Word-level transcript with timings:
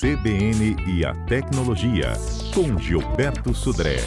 CBN 0.00 0.76
e 0.86 1.04
a 1.04 1.12
Tecnologia, 1.26 2.14
com 2.54 2.78
Gilberto 2.78 3.52
Sudré. 3.52 3.98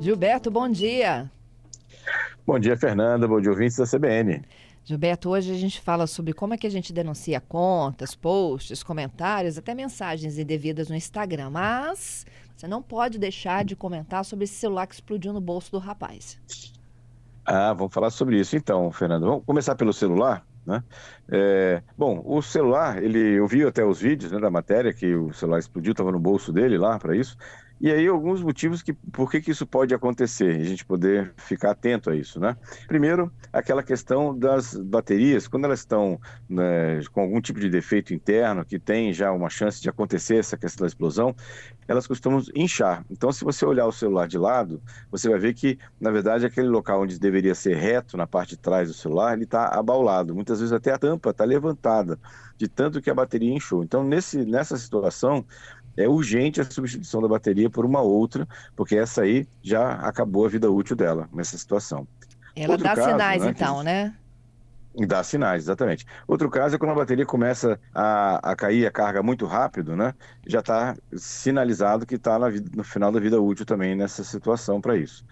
Gilberto, 0.00 0.50
bom 0.50 0.68
dia. 0.68 1.30
Bom 2.44 2.58
dia, 2.58 2.76
Fernanda. 2.76 3.28
Bom 3.28 3.40
dia, 3.40 3.52
ouvintes 3.52 3.76
da 3.76 3.86
CBN. 3.86 4.42
Gilberto, 4.82 5.30
hoje 5.30 5.52
a 5.52 5.56
gente 5.56 5.80
fala 5.80 6.08
sobre 6.08 6.32
como 6.32 6.54
é 6.54 6.58
que 6.58 6.66
a 6.66 6.70
gente 6.70 6.92
denuncia 6.92 7.40
contas, 7.40 8.16
posts, 8.16 8.82
comentários, 8.82 9.56
até 9.56 9.76
mensagens 9.76 10.38
indevidas 10.38 10.88
no 10.88 10.96
Instagram. 10.96 11.50
Mas 11.50 12.26
você 12.56 12.66
não 12.66 12.82
pode 12.82 13.16
deixar 13.16 13.64
de 13.64 13.76
comentar 13.76 14.24
sobre 14.24 14.46
esse 14.46 14.54
celular 14.54 14.88
que 14.88 14.94
explodiu 14.94 15.32
no 15.32 15.40
bolso 15.40 15.70
do 15.70 15.78
rapaz. 15.78 16.36
Ah, 17.44 17.72
vamos 17.72 17.92
falar 17.92 18.10
sobre 18.10 18.38
isso 18.38 18.56
então, 18.56 18.90
Fernando. 18.92 19.26
Vamos 19.26 19.44
começar 19.44 19.74
pelo 19.74 19.92
celular. 19.92 20.44
Né? 20.64 20.82
É, 21.28 21.82
bom, 21.98 22.22
o 22.24 22.40
celular, 22.40 23.02
ele, 23.02 23.18
eu 23.18 23.46
vi 23.48 23.64
até 23.64 23.84
os 23.84 24.00
vídeos 24.00 24.30
né, 24.30 24.38
da 24.38 24.50
matéria 24.50 24.92
que 24.92 25.12
o 25.14 25.32
celular 25.32 25.58
explodiu, 25.58 25.90
estava 25.90 26.12
no 26.12 26.20
bolso 26.20 26.52
dele 26.52 26.78
lá 26.78 26.98
para 26.98 27.16
isso. 27.16 27.36
E 27.82 27.90
aí 27.90 28.06
alguns 28.06 28.40
motivos 28.40 28.80
que 28.80 28.92
por 28.92 29.28
que, 29.28 29.40
que 29.40 29.50
isso 29.50 29.66
pode 29.66 29.92
acontecer, 29.92 30.54
a 30.54 30.64
gente 30.64 30.84
poder 30.84 31.34
ficar 31.36 31.72
atento 31.72 32.10
a 32.10 32.14
isso, 32.14 32.38
né? 32.38 32.56
Primeiro, 32.86 33.32
aquela 33.52 33.82
questão 33.82 34.38
das 34.38 34.76
baterias, 34.76 35.48
quando 35.48 35.64
elas 35.64 35.80
estão 35.80 36.16
né, 36.48 37.00
com 37.10 37.20
algum 37.20 37.40
tipo 37.40 37.58
de 37.58 37.68
defeito 37.68 38.14
interno, 38.14 38.64
que 38.64 38.78
tem 38.78 39.12
já 39.12 39.32
uma 39.32 39.50
chance 39.50 39.82
de 39.82 39.90
acontecer 39.90 40.36
essa 40.36 40.56
questão 40.56 40.84
da 40.84 40.86
explosão, 40.86 41.34
elas 41.88 42.06
costumam 42.06 42.40
inchar. 42.54 43.04
Então, 43.10 43.32
se 43.32 43.44
você 43.44 43.66
olhar 43.66 43.86
o 43.86 43.92
celular 43.92 44.28
de 44.28 44.38
lado, 44.38 44.80
você 45.10 45.28
vai 45.28 45.40
ver 45.40 45.52
que, 45.52 45.76
na 46.00 46.12
verdade, 46.12 46.46
aquele 46.46 46.68
local 46.68 47.02
onde 47.02 47.18
deveria 47.18 47.54
ser 47.54 47.74
reto, 47.74 48.16
na 48.16 48.28
parte 48.28 48.50
de 48.50 48.58
trás 48.58 48.86
do 48.86 48.94
celular, 48.94 49.34
ele 49.34 49.42
está 49.42 49.66
abaulado. 49.66 50.36
Muitas 50.36 50.60
vezes 50.60 50.72
até 50.72 50.92
a 50.92 50.98
tampa 50.98 51.30
está 51.30 51.44
levantada, 51.44 52.16
de 52.56 52.68
tanto 52.68 53.02
que 53.02 53.10
a 53.10 53.14
bateria 53.14 53.52
inchou. 53.52 53.82
Então, 53.82 54.04
nesse, 54.04 54.44
nessa 54.44 54.76
situação, 54.76 55.44
é 55.96 56.08
urgente 56.08 56.60
a 56.60 56.64
substituição 56.64 57.20
da 57.20 57.28
bateria 57.28 57.68
por 57.70 57.84
uma 57.84 58.00
outra, 58.00 58.46
porque 58.76 58.96
essa 58.96 59.22
aí 59.22 59.46
já 59.62 59.94
acabou 59.94 60.46
a 60.46 60.48
vida 60.48 60.70
útil 60.70 60.96
dela 60.96 61.28
nessa 61.32 61.56
situação. 61.58 62.06
Ela 62.54 62.72
Outro 62.72 62.84
dá 62.84 62.94
caso, 62.94 63.10
sinais, 63.10 63.42
né, 63.42 63.50
então, 63.50 63.78
que... 63.78 63.84
né? 63.84 64.14
Dá 65.06 65.22
sinais, 65.22 65.64
exatamente. 65.64 66.04
Outro 66.28 66.50
caso 66.50 66.74
é 66.76 66.78
quando 66.78 66.90
a 66.90 66.96
bateria 66.96 67.24
começa 67.24 67.80
a, 67.94 68.50
a 68.50 68.54
cair 68.54 68.86
a 68.86 68.90
carga 68.90 69.22
muito 69.22 69.46
rápido, 69.46 69.96
né? 69.96 70.14
Já 70.46 70.60
está 70.60 70.94
sinalizado 71.16 72.04
que 72.04 72.16
está 72.16 72.38
no 72.38 72.84
final 72.84 73.10
da 73.10 73.18
vida 73.18 73.40
útil 73.40 73.64
também 73.64 73.96
nessa 73.96 74.22
situação 74.22 74.82
para 74.82 74.96
isso. 74.96 75.24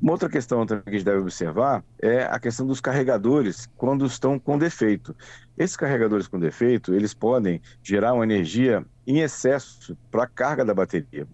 Uma 0.00 0.12
outra 0.12 0.28
questão 0.28 0.64
que 0.64 0.74
a 0.74 0.90
gente 0.90 1.04
deve 1.04 1.18
observar 1.18 1.84
é 2.00 2.22
a 2.22 2.38
questão 2.38 2.66
dos 2.66 2.80
carregadores 2.80 3.68
quando 3.76 4.04
estão 4.06 4.38
com 4.38 4.56
defeito. 4.56 5.14
Esses 5.56 5.76
carregadores 5.76 6.28
com 6.28 6.38
defeito, 6.38 6.94
eles 6.94 7.14
podem 7.14 7.60
gerar 7.82 8.14
uma 8.14 8.24
energia 8.24 8.84
em 9.08 9.20
excesso 9.20 9.96
para 10.10 10.24
a 10.24 10.26
carga 10.26 10.64
da 10.64 10.74
bateria. 10.74 11.26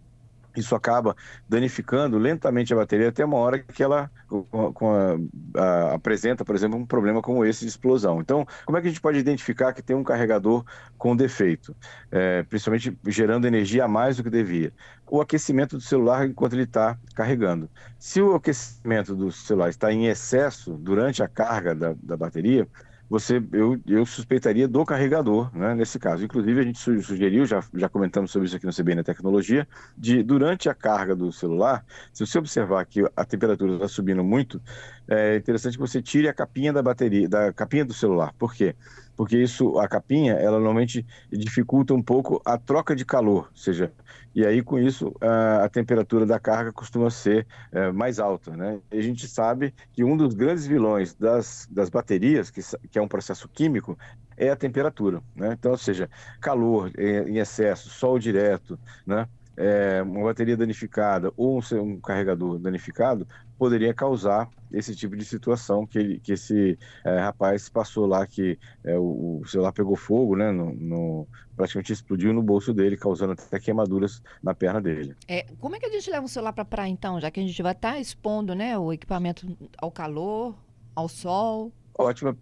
Isso 0.56 0.76
acaba 0.76 1.16
danificando 1.48 2.16
lentamente 2.16 2.72
a 2.72 2.76
bateria 2.76 3.08
até 3.08 3.24
uma 3.24 3.38
hora 3.38 3.58
que 3.58 3.82
ela 3.82 4.08
a, 4.30 5.60
a, 5.60 5.94
apresenta, 5.94 6.44
por 6.44 6.54
exemplo, 6.54 6.78
um 6.78 6.86
problema 6.86 7.20
como 7.20 7.44
esse 7.44 7.64
de 7.64 7.70
explosão. 7.70 8.20
Então, 8.20 8.46
como 8.64 8.78
é 8.78 8.80
que 8.80 8.86
a 8.86 8.90
gente 8.90 9.00
pode 9.00 9.18
identificar 9.18 9.72
que 9.72 9.82
tem 9.82 9.96
um 9.96 10.04
carregador 10.04 10.64
com 10.96 11.16
defeito, 11.16 11.74
é, 12.12 12.44
principalmente 12.44 12.96
gerando 13.08 13.48
energia 13.48 13.84
a 13.84 13.88
mais 13.88 14.16
do 14.16 14.22
que 14.22 14.30
devia? 14.30 14.72
O 15.08 15.20
aquecimento 15.20 15.76
do 15.76 15.82
celular 15.82 16.24
enquanto 16.24 16.52
ele 16.52 16.62
está 16.62 16.96
carregando. 17.16 17.68
Se 17.98 18.22
o 18.22 18.36
aquecimento 18.36 19.16
do 19.16 19.32
celular 19.32 19.70
está 19.70 19.92
em 19.92 20.06
excesso 20.06 20.74
durante 20.74 21.20
a 21.20 21.26
carga 21.26 21.74
da, 21.74 21.96
da 22.00 22.16
bateria, 22.16 22.68
você, 23.14 23.40
eu, 23.52 23.80
eu 23.86 24.04
suspeitaria 24.04 24.66
do 24.66 24.84
carregador, 24.84 25.48
né, 25.56 25.72
nesse 25.72 26.00
caso. 26.00 26.24
Inclusive, 26.24 26.60
a 26.60 26.64
gente 26.64 26.78
sugeriu, 26.80 27.46
já, 27.46 27.62
já 27.72 27.88
comentamos 27.88 28.32
sobre 28.32 28.48
isso 28.48 28.56
aqui 28.56 28.66
no 28.66 28.72
CBN 28.74 29.04
Tecnologia, 29.04 29.68
de 29.96 30.20
durante 30.20 30.68
a 30.68 30.74
carga 30.74 31.14
do 31.14 31.30
celular, 31.30 31.84
se 32.12 32.26
você 32.26 32.38
observar 32.38 32.84
que 32.86 33.04
a 33.14 33.24
temperatura 33.24 33.74
está 33.74 33.86
subindo 33.86 34.24
muito, 34.24 34.60
é 35.06 35.36
interessante 35.36 35.74
que 35.74 35.80
você 35.80 36.02
tire 36.02 36.28
a 36.28 36.34
capinha 36.34 36.72
da 36.72 36.82
bateria, 36.82 37.28
da 37.28 37.52
capinha 37.52 37.84
do 37.84 37.94
celular. 37.94 38.34
Por 38.36 38.52
quê? 38.52 38.74
Porque 38.74 39.03
isso, 39.30 39.78
a 39.78 39.88
capinha, 39.88 40.34
ela 40.34 40.58
normalmente 40.58 41.06
dificulta 41.30 41.94
um 41.94 42.02
pouco 42.02 42.40
a 42.44 42.58
troca 42.58 42.94
de 42.94 43.04
calor, 43.04 43.48
ou 43.50 43.56
seja, 43.56 43.92
e 44.34 44.44
aí 44.44 44.62
com 44.62 44.78
isso 44.78 45.14
a, 45.20 45.64
a 45.64 45.68
temperatura 45.68 46.26
da 46.26 46.40
carga 46.40 46.72
costuma 46.72 47.08
ser 47.10 47.46
é, 47.70 47.92
mais 47.92 48.18
alta, 48.18 48.56
né? 48.56 48.80
E 48.90 48.98
a 48.98 49.02
gente 49.02 49.28
sabe 49.28 49.72
que 49.92 50.02
um 50.02 50.16
dos 50.16 50.34
grandes 50.34 50.66
vilões 50.66 51.14
das, 51.14 51.68
das 51.70 51.88
baterias, 51.88 52.50
que, 52.50 52.60
que 52.90 52.98
é 52.98 53.02
um 53.02 53.08
processo 53.08 53.48
químico, 53.48 53.96
é 54.36 54.50
a 54.50 54.56
temperatura, 54.56 55.22
né? 55.36 55.52
Então, 55.52 55.70
ou 55.72 55.78
seja, 55.78 56.10
calor 56.40 56.90
em 56.98 57.38
excesso, 57.38 57.88
sol 57.88 58.18
direto, 58.18 58.78
né? 59.06 59.28
É, 59.56 60.02
uma 60.02 60.24
bateria 60.24 60.56
danificada 60.56 61.32
ou 61.36 61.58
um, 61.58 61.80
um, 61.80 62.00
carregador 62.00 62.58
danificado 62.58 63.26
poderia 63.58 63.94
causar 63.94 64.48
esse 64.72 64.94
tipo 64.96 65.16
de 65.16 65.24
situação 65.24 65.86
que, 65.86 65.98
ele, 65.98 66.20
que 66.20 66.32
esse 66.32 66.78
é, 67.04 67.20
rapaz 67.20 67.68
passou 67.68 68.06
lá, 68.06 68.26
que 68.26 68.58
é, 68.82 68.98
o, 68.98 69.40
o, 69.42 69.46
celular 69.46 69.72
pegou 69.72 69.94
fogo, 69.94 70.34
né, 70.36 70.50
no, 70.50 70.72
no, 70.74 71.28
praticamente 71.56 71.92
explodiu 71.92 72.32
no 72.32 72.42
bolso 72.42 72.74
dele, 72.74 72.96
causando 72.96 73.32
até 73.32 73.60
queimaduras 73.60 74.20
na 74.42 74.54
perna 74.54 74.80
dele. 74.80 75.14
É, 75.28 75.46
como 75.60 75.76
é 75.76 75.78
que 75.78 75.86
a 75.86 75.90
gente 75.90 76.10
leva 76.10 76.26
o 76.26 76.28
celular 76.28 76.52
para 76.52 76.64
praia 76.64 76.90
então, 76.90 77.20
já 77.20 77.30
que 77.30 77.38
a 77.38 77.42
gente 77.42 77.62
vai 77.62 77.72
estar 77.72 77.92
tá 77.92 78.00
expondo 78.00 78.54
né, 78.54 78.76
o 78.76 78.92
equipamento 78.92 79.46
ao 79.78 79.90
calor, 79.90 80.56
ao 80.96 81.08
sol? 81.08 81.72
Ótima 81.96 82.36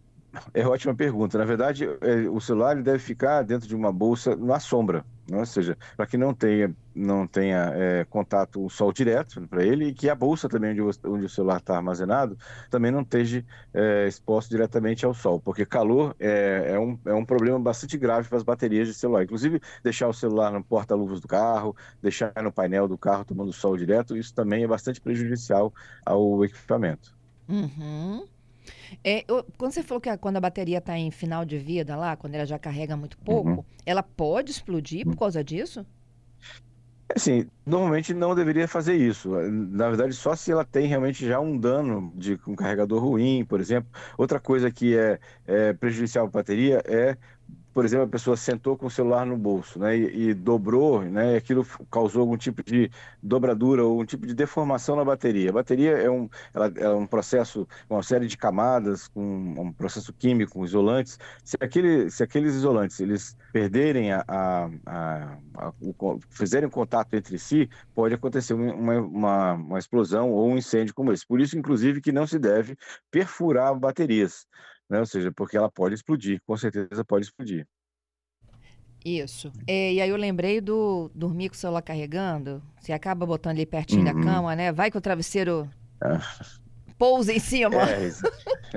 é 0.54 0.66
ótima 0.66 0.94
pergunta. 0.94 1.38
Na 1.38 1.44
verdade, 1.44 1.84
é, 2.00 2.28
o 2.28 2.40
celular 2.40 2.80
deve 2.82 2.98
ficar 2.98 3.42
dentro 3.42 3.68
de 3.68 3.74
uma 3.74 3.92
bolsa 3.92 4.34
na 4.36 4.58
sombra, 4.58 5.04
né? 5.28 5.38
ou 5.38 5.46
seja, 5.46 5.76
para 5.96 6.06
que 6.06 6.16
não 6.16 6.32
tenha, 6.34 6.74
não 6.94 7.26
tenha 7.26 7.72
é, 7.74 8.04
contato 8.04 8.64
o 8.64 8.70
sol 8.70 8.92
direto 8.92 9.46
para 9.48 9.64
ele 9.64 9.86
e 9.86 9.94
que 9.94 10.08
a 10.08 10.14
bolsa 10.14 10.48
também 10.48 10.72
onde 10.72 10.98
onde 11.04 11.26
o 11.26 11.28
celular 11.28 11.58
está 11.58 11.76
armazenado 11.76 12.36
também 12.70 12.90
não 12.90 13.02
esteja 13.02 13.44
é, 13.72 14.06
exposto 14.06 14.50
diretamente 14.50 15.04
ao 15.04 15.14
sol, 15.14 15.40
porque 15.40 15.66
calor 15.66 16.14
é, 16.18 16.72
é, 16.74 16.78
um, 16.78 16.98
é 17.04 17.14
um 17.14 17.24
problema 17.24 17.58
bastante 17.58 17.96
grave 17.98 18.28
para 18.28 18.38
as 18.38 18.44
baterias 18.44 18.88
de 18.88 18.94
celular. 18.94 19.24
Inclusive, 19.24 19.60
deixar 19.82 20.08
o 20.08 20.14
celular 20.14 20.50
no 20.52 20.64
porta-luvas 20.64 21.20
do 21.20 21.28
carro, 21.28 21.76
deixar 22.00 22.32
no 22.42 22.52
painel 22.52 22.88
do 22.88 22.98
carro 22.98 23.24
tomando 23.24 23.52
sol 23.52 23.76
direto, 23.76 24.16
isso 24.16 24.34
também 24.34 24.64
é 24.64 24.66
bastante 24.66 25.00
prejudicial 25.00 25.72
ao 26.04 26.44
equipamento. 26.44 27.14
Uhum. 27.48 28.26
É, 29.02 29.24
eu, 29.28 29.44
quando 29.56 29.72
você 29.72 29.82
falou 29.82 30.00
que 30.00 30.08
a, 30.08 30.16
quando 30.16 30.36
a 30.36 30.40
bateria 30.40 30.78
está 30.78 30.96
em 30.98 31.10
final 31.10 31.44
de 31.44 31.58
vida 31.58 31.96
lá, 31.96 32.16
quando 32.16 32.34
ela 32.34 32.46
já 32.46 32.58
carrega 32.58 32.96
muito 32.96 33.18
pouco, 33.18 33.50
uhum. 33.50 33.64
ela 33.84 34.02
pode 34.02 34.50
explodir 34.50 35.04
por 35.04 35.16
causa 35.16 35.42
disso? 35.42 35.84
Assim, 37.14 37.46
normalmente 37.66 38.14
não 38.14 38.34
deveria 38.34 38.66
fazer 38.66 38.94
isso. 38.94 39.30
Na 39.50 39.88
verdade, 39.88 40.14
só 40.14 40.34
se 40.34 40.50
ela 40.50 40.64
tem 40.64 40.86
realmente 40.86 41.26
já 41.26 41.38
um 41.38 41.58
dano 41.58 42.10
de 42.14 42.38
um 42.46 42.54
carregador 42.54 43.02
ruim, 43.02 43.44
por 43.44 43.60
exemplo. 43.60 43.90
Outra 44.16 44.40
coisa 44.40 44.70
que 44.70 44.96
é, 44.96 45.18
é 45.46 45.72
prejudicial 45.74 46.28
para 46.28 46.40
a 46.40 46.42
bateria 46.42 46.82
é 46.86 47.16
por 47.72 47.84
exemplo, 47.84 48.04
a 48.04 48.08
pessoa 48.08 48.36
sentou 48.36 48.76
com 48.76 48.86
o 48.86 48.90
celular 48.90 49.24
no 49.24 49.36
bolso, 49.36 49.78
né, 49.78 49.96
e, 49.96 50.30
e, 50.30 50.34
dobrou, 50.34 51.02
né, 51.02 51.34
e 51.34 51.36
aquilo 51.36 51.66
causou 51.90 52.20
algum 52.22 52.36
tipo 52.36 52.62
de 52.62 52.90
dobradura 53.22 53.84
ou 53.84 54.00
um 54.00 54.04
tipo 54.04 54.26
de 54.26 54.34
deformação 54.34 54.96
na 54.96 55.04
bateria. 55.04 55.50
A 55.50 55.52
bateria 55.52 55.92
é 55.92 56.10
um, 56.10 56.28
ela, 56.52 56.72
é 56.76 56.88
um 56.90 57.06
processo, 57.06 57.66
uma 57.88 58.02
série 58.02 58.26
de 58.26 58.36
camadas, 58.36 59.08
com 59.08 59.22
um 59.58 59.72
processo 59.72 60.12
químico, 60.12 60.64
isolantes. 60.64 61.18
Se, 61.44 61.56
aquele, 61.60 62.10
se 62.10 62.22
aqueles 62.22 62.54
isolantes 62.54 63.00
eles 63.00 63.36
perderem 63.52 64.12
a, 64.12 64.24
a, 64.28 64.70
a, 64.86 65.38
a 65.54 65.72
o, 65.80 66.18
fizerem 66.30 66.68
contato 66.68 67.14
entre 67.14 67.38
si, 67.38 67.68
pode 67.94 68.14
acontecer 68.14 68.54
uma, 68.54 69.00
uma, 69.00 69.52
uma 69.54 69.78
explosão 69.78 70.30
ou 70.30 70.48
um 70.48 70.58
incêndio 70.58 70.94
como 70.94 71.12
esse. 71.12 71.26
Por 71.26 71.40
isso, 71.40 71.58
inclusive, 71.58 72.00
que 72.00 72.12
não 72.12 72.26
se 72.26 72.38
deve 72.38 72.76
perfurar 73.10 73.74
baterias 73.78 74.46
né? 74.92 75.00
Ou 75.00 75.06
seja, 75.06 75.32
porque 75.32 75.56
ela 75.56 75.70
pode 75.70 75.94
explodir, 75.94 76.40
com 76.46 76.56
certeza 76.56 77.02
pode 77.04 77.24
explodir. 77.24 77.66
Isso. 79.04 79.50
É, 79.66 79.94
e 79.94 80.00
aí 80.00 80.10
eu 80.10 80.16
lembrei 80.16 80.60
do 80.60 81.10
dormir 81.14 81.48
com 81.48 81.54
o 81.56 81.58
celular 81.58 81.82
carregando. 81.82 82.62
Você 82.78 82.92
acaba 82.92 83.26
botando 83.26 83.52
ali 83.52 83.66
pertinho 83.66 84.06
uhum. 84.06 84.14
da 84.14 84.22
cama, 84.22 84.54
né? 84.54 84.70
Vai 84.70 84.90
que 84.90 84.98
o 84.98 85.00
travesseiro 85.00 85.68
ah. 86.00 86.20
Pousa 87.02 87.32
em 87.32 87.40
cima. 87.40 87.74
É, 87.82 88.12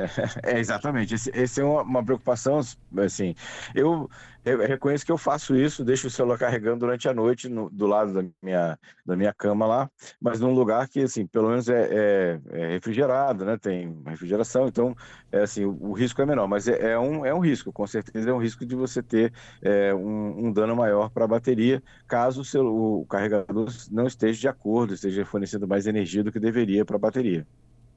é 0.56 0.60
exatamente. 0.60 1.14
Esse, 1.14 1.30
esse 1.32 1.62
é 1.62 1.64
uma, 1.64 1.84
uma, 1.84 2.04
preocupação, 2.04 2.60
assim. 2.98 3.36
Eu, 3.76 4.10
eu, 4.44 4.58
reconheço 4.66 5.06
que 5.06 5.12
eu 5.12 5.18
faço 5.18 5.56
isso, 5.56 5.86
deixo 5.86 6.08
o 6.08 6.10
celular 6.10 6.40
carregando 6.40 6.80
durante 6.80 7.08
a 7.08 7.14
noite 7.14 7.48
no, 7.48 7.70
do 7.70 7.86
lado 7.86 8.14
da 8.14 8.28
minha, 8.42 8.80
da 9.06 9.16
minha 9.16 9.32
cama 9.32 9.68
lá, 9.68 9.92
mas 10.20 10.40
num 10.40 10.56
lugar 10.56 10.90
que, 10.90 11.02
assim, 11.02 11.28
pelo 11.28 11.50
menos 11.50 11.70
é, 11.70 11.88
é, 11.92 12.40
é 12.50 12.68
refrigerado, 12.70 13.46
né? 13.46 13.60
Tem 13.60 13.96
refrigeração, 14.08 14.68
então, 14.68 14.96
é 15.32 15.44
assim, 15.44 15.64
o, 15.64 15.78
o 15.90 15.94
risco 15.94 16.20
é 16.20 16.26
menor, 16.26 16.48
mas 16.48 16.68
é, 16.68 16.94
é, 16.94 16.98
um, 16.98 17.24
é 17.28 17.32
um 17.32 17.40
risco, 17.40 17.72
com 17.72 17.86
certeza 17.86 18.28
é 18.28 18.34
um 18.34 18.42
risco 18.42 18.66
de 18.66 18.76
você 18.76 19.04
ter 19.04 19.32
é, 19.62 19.94
um, 19.94 20.48
um, 20.48 20.52
dano 20.52 20.76
maior 20.76 21.12
para 21.12 21.26
a 21.26 21.28
bateria, 21.28 21.80
caso 22.08 22.42
o, 22.60 23.02
o 23.02 23.06
carregador 23.06 23.68
não 23.92 24.08
esteja 24.08 24.40
de 24.40 24.48
acordo, 24.48 24.96
esteja 24.96 25.24
fornecendo 25.26 25.68
mais 25.68 25.86
energia 25.86 26.24
do 26.24 26.32
que 26.32 26.40
deveria 26.40 26.84
para 26.84 26.96
a 26.96 27.00
bateria. 27.00 27.46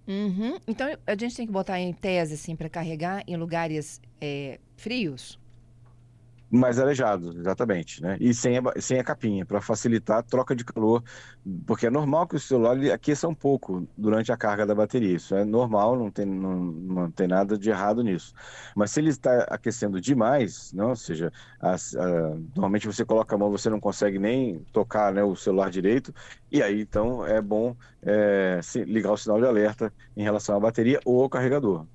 Uhum. 0.08 0.58
Então 0.66 0.88
a 1.06 1.10
gente 1.14 1.36
tem 1.36 1.46
que 1.46 1.52
botar 1.52 1.78
em 1.78 1.92
tese 1.92 2.34
assim 2.34 2.56
para 2.56 2.68
carregar 2.70 3.22
em 3.26 3.36
lugares 3.36 4.00
é, 4.18 4.58
frios. 4.74 5.38
Mais 6.50 6.78
arejado, 6.78 7.38
exatamente, 7.38 8.00
né? 8.00 8.16
E 8.18 8.32
sem 8.32 8.56
a, 8.56 8.62
sem 8.80 8.98
a 8.98 9.04
capinha, 9.04 9.44
para 9.44 9.60
facilitar 9.60 10.18
a 10.18 10.22
troca 10.22 10.56
de 10.56 10.64
calor, 10.64 11.02
porque 11.66 11.86
é 11.86 11.90
normal 11.90 12.26
que 12.26 12.36
o 12.36 12.40
celular 12.40 12.78
aqueça 12.90 13.28
um 13.28 13.34
pouco 13.34 13.86
durante 13.96 14.32
a 14.32 14.36
carga 14.36 14.64
da 14.64 14.74
bateria. 14.74 15.14
Isso 15.14 15.34
é 15.34 15.44
normal, 15.44 15.94
não 15.98 16.10
tem, 16.10 16.24
não, 16.24 16.56
não 16.56 17.10
tem 17.10 17.28
nada 17.28 17.58
de 17.58 17.68
errado 17.68 18.02
nisso. 18.02 18.32
Mas 18.74 18.90
se 18.92 19.00
ele 19.00 19.10
está 19.10 19.42
aquecendo 19.44 20.00
demais, 20.00 20.72
não, 20.72 20.90
ou 20.90 20.96
seja, 20.96 21.30
as, 21.60 21.94
a, 21.94 22.06
normalmente 22.54 22.86
você 22.86 23.04
coloca 23.04 23.34
a 23.34 23.38
mão, 23.38 23.50
você 23.50 23.68
não 23.68 23.78
consegue 23.80 24.18
nem 24.18 24.60
tocar 24.72 25.12
né, 25.12 25.22
o 25.22 25.36
celular 25.36 25.70
direito, 25.70 26.14
e 26.50 26.62
aí 26.62 26.80
então 26.80 27.26
é 27.26 27.42
bom 27.42 27.76
é, 28.02 28.60
ligar 28.86 29.12
o 29.12 29.16
sinal 29.18 29.38
de 29.38 29.46
alerta 29.46 29.92
em 30.16 30.22
relação 30.22 30.56
à 30.56 30.60
bateria 30.60 30.98
ou 31.04 31.22
ao 31.22 31.28
carregador. 31.28 31.86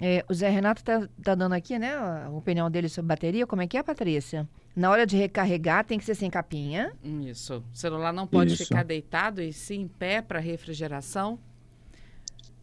É, 0.00 0.24
o 0.28 0.34
Zé 0.34 0.48
Renato 0.48 0.80
está 0.80 1.08
tá 1.22 1.34
dando 1.34 1.52
aqui, 1.52 1.78
né, 1.78 1.94
a 1.94 2.28
opinião 2.30 2.70
dele 2.70 2.88
sobre 2.88 3.08
bateria. 3.08 3.46
Como 3.46 3.62
é 3.62 3.66
que 3.66 3.76
é, 3.76 3.82
Patrícia? 3.82 4.48
Na 4.74 4.90
hora 4.90 5.06
de 5.06 5.16
recarregar, 5.16 5.84
tem 5.84 5.98
que 5.98 6.04
ser 6.04 6.14
sem 6.14 6.30
capinha. 6.30 6.92
Isso. 7.02 7.62
O 7.72 7.76
celular 7.76 8.12
não 8.12 8.26
pode 8.26 8.54
Isso. 8.54 8.64
ficar 8.64 8.84
deitado 8.84 9.42
e 9.42 9.52
sim 9.52 9.82
em 9.82 9.88
pé 9.88 10.22
para 10.22 10.40
refrigeração. 10.40 11.38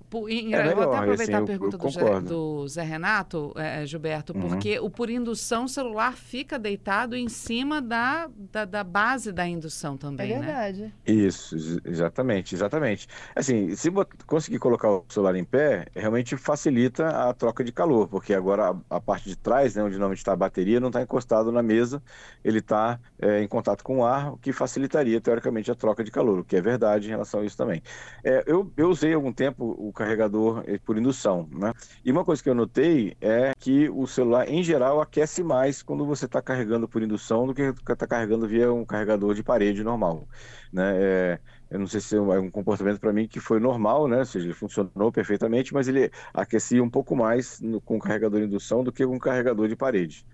Por, 0.09 0.29
em, 0.29 0.55
é 0.55 0.71
eu 0.71 0.75
vou 0.75 0.85
até 0.85 0.97
aproveitar 0.97 1.23
assim, 1.23 1.43
a 1.43 1.45
pergunta 1.45 1.77
eu, 1.77 2.07
eu 2.07 2.21
do, 2.21 2.27
do, 2.61 2.67
Zé 2.67 2.81
Renato, 2.81 3.53
é, 3.55 3.83
é, 3.83 3.85
Gilberto, 3.85 4.33
uhum. 4.33 4.47
porque 4.47 4.79
o 4.79 4.89
por 4.89 5.09
indução 5.09 5.65
o 5.65 5.69
celular 5.69 6.13
fica 6.13 6.57
deitado 6.57 7.15
em 7.15 7.29
cima 7.29 7.81
da, 7.81 8.29
da, 8.51 8.65
da 8.65 8.83
base 8.83 9.31
da 9.31 9.47
indução 9.47 9.95
também, 9.95 10.33
é 10.33 10.39
verdade. 10.39 10.81
Né? 10.81 10.91
Isso, 11.05 11.55
exatamente, 11.85 12.55
exatamente. 12.55 13.07
Assim, 13.35 13.75
se 13.75 13.91
conseguir 14.25 14.57
colocar 14.57 14.89
o 14.89 15.05
celular 15.09 15.35
em 15.35 15.43
pé, 15.43 15.85
realmente 15.95 16.35
facilita 16.35 17.07
a 17.07 17.33
troca 17.33 17.63
de 17.63 17.71
calor, 17.71 18.07
porque 18.07 18.33
agora 18.33 18.71
a, 18.89 18.97
a 18.97 18.99
parte 18.99 19.29
de 19.29 19.35
trás, 19.35 19.75
né, 19.75 19.83
onde 19.83 19.93
normalmente 19.93 20.19
está 20.19 20.33
a 20.33 20.37
bateria, 20.37 20.79
não 20.79 20.87
está 20.87 21.01
encostado 21.01 21.51
na 21.51 21.61
mesa, 21.61 22.01
ele 22.43 22.59
está 22.59 22.99
é, 23.19 23.43
em 23.43 23.47
contato 23.47 23.83
com 23.83 23.99
o 23.99 24.05
ar, 24.05 24.33
o 24.33 24.37
que 24.37 24.51
facilitaria, 24.51 25.21
teoricamente, 25.21 25.69
a 25.69 25.75
troca 25.75 26.03
de 26.03 26.09
calor, 26.09 26.39
o 26.39 26.43
que 26.43 26.55
é 26.55 26.61
verdade 26.61 27.07
em 27.07 27.11
relação 27.11 27.41
a 27.41 27.45
isso 27.45 27.57
também. 27.57 27.83
É, 28.23 28.43
eu, 28.47 28.71
eu 28.75 28.89
usei 28.89 29.13
algum 29.13 29.31
tempo 29.31 29.75
o 29.77 29.93
carregador 29.99 30.63
eh, 30.65 30.77
por 30.77 30.97
indução, 30.97 31.47
né? 31.51 31.73
E 32.03 32.11
uma 32.11 32.23
coisa 32.23 32.41
que 32.41 32.49
eu 32.49 32.55
notei 32.55 33.17
é 33.19 33.51
que 33.59 33.89
o 33.89 34.07
celular, 34.07 34.47
em 34.47 34.63
geral, 34.63 35.01
aquece 35.01 35.43
mais 35.43 35.83
quando 35.83 36.05
você 36.05 36.25
está 36.25 36.41
carregando 36.41 36.87
por 36.87 37.03
indução 37.03 37.45
do 37.45 37.53
que 37.53 37.61
está 37.61 38.07
carregando 38.07 38.47
via 38.47 38.71
um 38.71 38.85
carregador 38.85 39.35
de 39.35 39.43
parede 39.43 39.83
normal, 39.83 40.25
né? 40.71 40.95
É, 40.95 41.39
eu 41.69 41.79
não 41.79 41.87
sei 41.87 41.99
se 41.99 42.15
é 42.15 42.19
um 42.21 42.49
comportamento 42.49 42.99
para 42.99 43.11
mim 43.11 43.27
que 43.27 43.39
foi 43.39 43.59
normal, 43.59 44.07
né? 44.07 44.19
Ou 44.19 44.25
seja, 44.25 44.45
ele 44.45 44.53
funcionou 44.53 45.11
perfeitamente, 45.11 45.73
mas 45.73 45.87
ele 45.87 46.09
aquecia 46.33 46.81
um 46.81 46.89
pouco 46.89 47.15
mais 47.15 47.59
no, 47.59 47.81
com 47.81 47.97
o 47.97 47.99
carregador 47.99 48.39
de 48.39 48.45
indução 48.45 48.83
do 48.83 48.91
que 48.91 49.05
com 49.05 49.17
o 49.17 49.19
carregador 49.19 49.67
de 49.67 49.75
parede. 49.75 50.25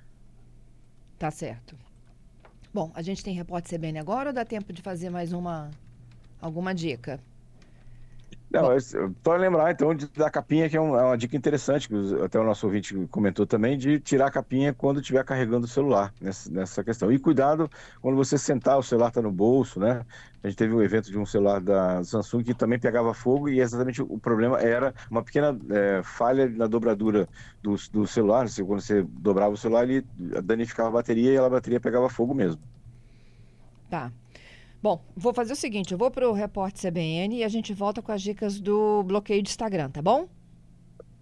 Tá 1.18 1.32
certo. 1.32 1.76
Bom, 2.72 2.92
a 2.94 3.02
gente 3.02 3.24
tem 3.24 3.34
repórter 3.34 3.80
CBN 3.80 3.98
agora 3.98 4.30
ou 4.30 4.34
dá 4.34 4.46
tempo 4.46 4.72
de 4.72 4.82
fazer 4.82 5.10
mais 5.10 5.34
uma 5.34 5.72
alguma 6.40 6.76
dica? 6.76 7.20
Não, 8.62 9.12
para 9.24 9.38
lembrar 9.38 9.72
então 9.72 9.94
de, 9.94 10.08
da 10.08 10.30
capinha, 10.30 10.70
que 10.70 10.78
é, 10.78 10.82
um, 10.82 10.98
é, 10.98 11.04
uma 11.04 11.18
dica 11.18 11.36
interessante, 11.36 11.88
que 11.88 11.96
até 12.24 12.40
o 12.40 12.44
nosso 12.44 12.66
ouvinte 12.66 12.94
comentou 13.12 13.46
também, 13.46 13.78
de 13.78 14.00
tirar 14.00 14.28
a 14.28 14.32
capinha 14.32 14.74
quando 14.74 15.00
estiver 15.00 15.24
carregando 15.24 15.66
o 15.66 15.70
celular 15.70 16.14
nessa, 16.22 16.52
nessa 16.52 16.84
questão. 16.84 17.12
E 17.12 17.20
cuidado 17.20 17.70
quando 18.02 18.16
você 18.16 18.38
sentar, 18.38 18.78
o 18.78 18.84
celular 18.84 19.10
está 19.10 19.22
no 19.22 19.32
bolso, 19.32 19.80
né? 19.80 20.06
A 20.44 20.48
gente 20.48 20.58
teve 20.58 20.76
um 20.76 20.82
evento 20.82 21.10
de 21.10 21.18
um 21.18 21.26
celular 21.26 21.60
da 21.60 22.04
Samsung 22.04 22.44
que 22.44 22.54
também 22.54 22.78
pegava 22.78 23.14
fogo 23.16 23.50
e 23.50 23.60
exatamente 23.60 24.02
o 24.02 24.20
problema 24.20 24.60
era 24.60 24.94
uma 25.10 25.24
pequena 25.24 25.58
é, 25.72 26.02
falha 26.04 26.48
na 26.48 26.68
dobradura 26.68 27.28
do, 27.64 27.76
do 27.92 28.06
celular. 28.06 28.46
Quando 28.66 28.80
você 28.80 29.04
dobrava 29.10 29.54
o 29.54 29.58
celular, 29.58 29.90
ele 29.90 30.06
danificava 30.44 30.90
a 30.90 30.92
bateria 30.92 31.34
e 31.34 31.38
a 31.38 31.50
bateria 31.50 31.80
pegava 31.80 32.10
fogo 32.10 32.36
mesmo. 32.36 32.62
Tá. 33.90 34.12
Bom, 34.86 35.04
vou 35.16 35.34
fazer 35.34 35.54
o 35.54 35.56
seguinte, 35.56 35.94
eu 35.94 35.98
vou 35.98 36.12
para 36.12 36.30
o 36.30 36.32
repórter 36.32 36.92
CBN 36.92 37.38
e 37.38 37.44
a 37.44 37.48
gente 37.48 37.74
volta 37.74 38.04
com 38.04 38.12
as 38.12 38.22
dicas 38.22 38.60
do 38.60 39.02
bloqueio 39.02 39.42
de 39.42 39.50
Instagram, 39.50 39.90
tá 39.90 40.00
bom? 40.00 40.30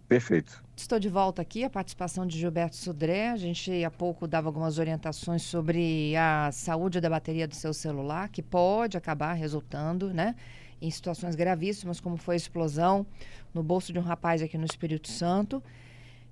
Perfeito. 0.05 0.61
Estou 0.75 0.99
de 0.99 1.07
volta 1.07 1.41
aqui, 1.41 1.63
a 1.63 1.69
participação 1.69 2.27
de 2.27 2.37
Gilberto 2.37 2.75
Sudré. 2.75 3.29
A 3.29 3.37
gente 3.37 3.81
há 3.85 3.89
pouco 3.89 4.27
dava 4.27 4.49
algumas 4.49 4.79
orientações 4.79 5.43
sobre 5.43 6.13
a 6.17 6.49
saúde 6.51 6.99
da 6.99 7.09
bateria 7.09 7.47
do 7.47 7.55
seu 7.55 7.73
celular, 7.73 8.27
que 8.27 8.43
pode 8.43 8.97
acabar 8.97 9.31
resultando, 9.31 10.13
né? 10.13 10.35
Em 10.81 10.91
situações 10.91 11.33
gravíssimas, 11.33 12.01
como 12.01 12.17
foi 12.17 12.35
a 12.35 12.37
explosão 12.43 13.05
no 13.53 13.63
bolso 13.63 13.93
de 13.93 13.97
um 13.97 14.01
rapaz 14.01 14.41
aqui 14.41 14.57
no 14.57 14.65
Espírito 14.65 15.09
Santo. 15.09 15.63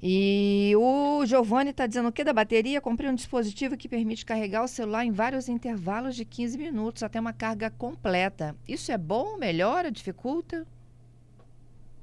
E 0.03 0.73
o 0.77 1.23
Giovanni 1.25 1.69
está 1.69 1.85
dizendo 1.85 2.09
o 2.09 2.11
que 2.11 2.23
da 2.23 2.33
bateria? 2.33 2.81
Comprei 2.81 3.07
um 3.07 3.13
dispositivo 3.13 3.77
que 3.77 3.87
permite 3.87 4.25
carregar 4.25 4.63
o 4.63 4.67
celular 4.67 5.05
em 5.05 5.11
vários 5.11 5.47
intervalos 5.47 6.15
de 6.15 6.25
15 6.25 6.57
minutos 6.57 7.03
até 7.03 7.19
uma 7.19 7.33
carga 7.33 7.69
completa. 7.69 8.55
Isso 8.67 8.91
é 8.91 8.97
bom? 8.97 9.37
Melhora? 9.37 9.91
Dificulta? 9.91 10.65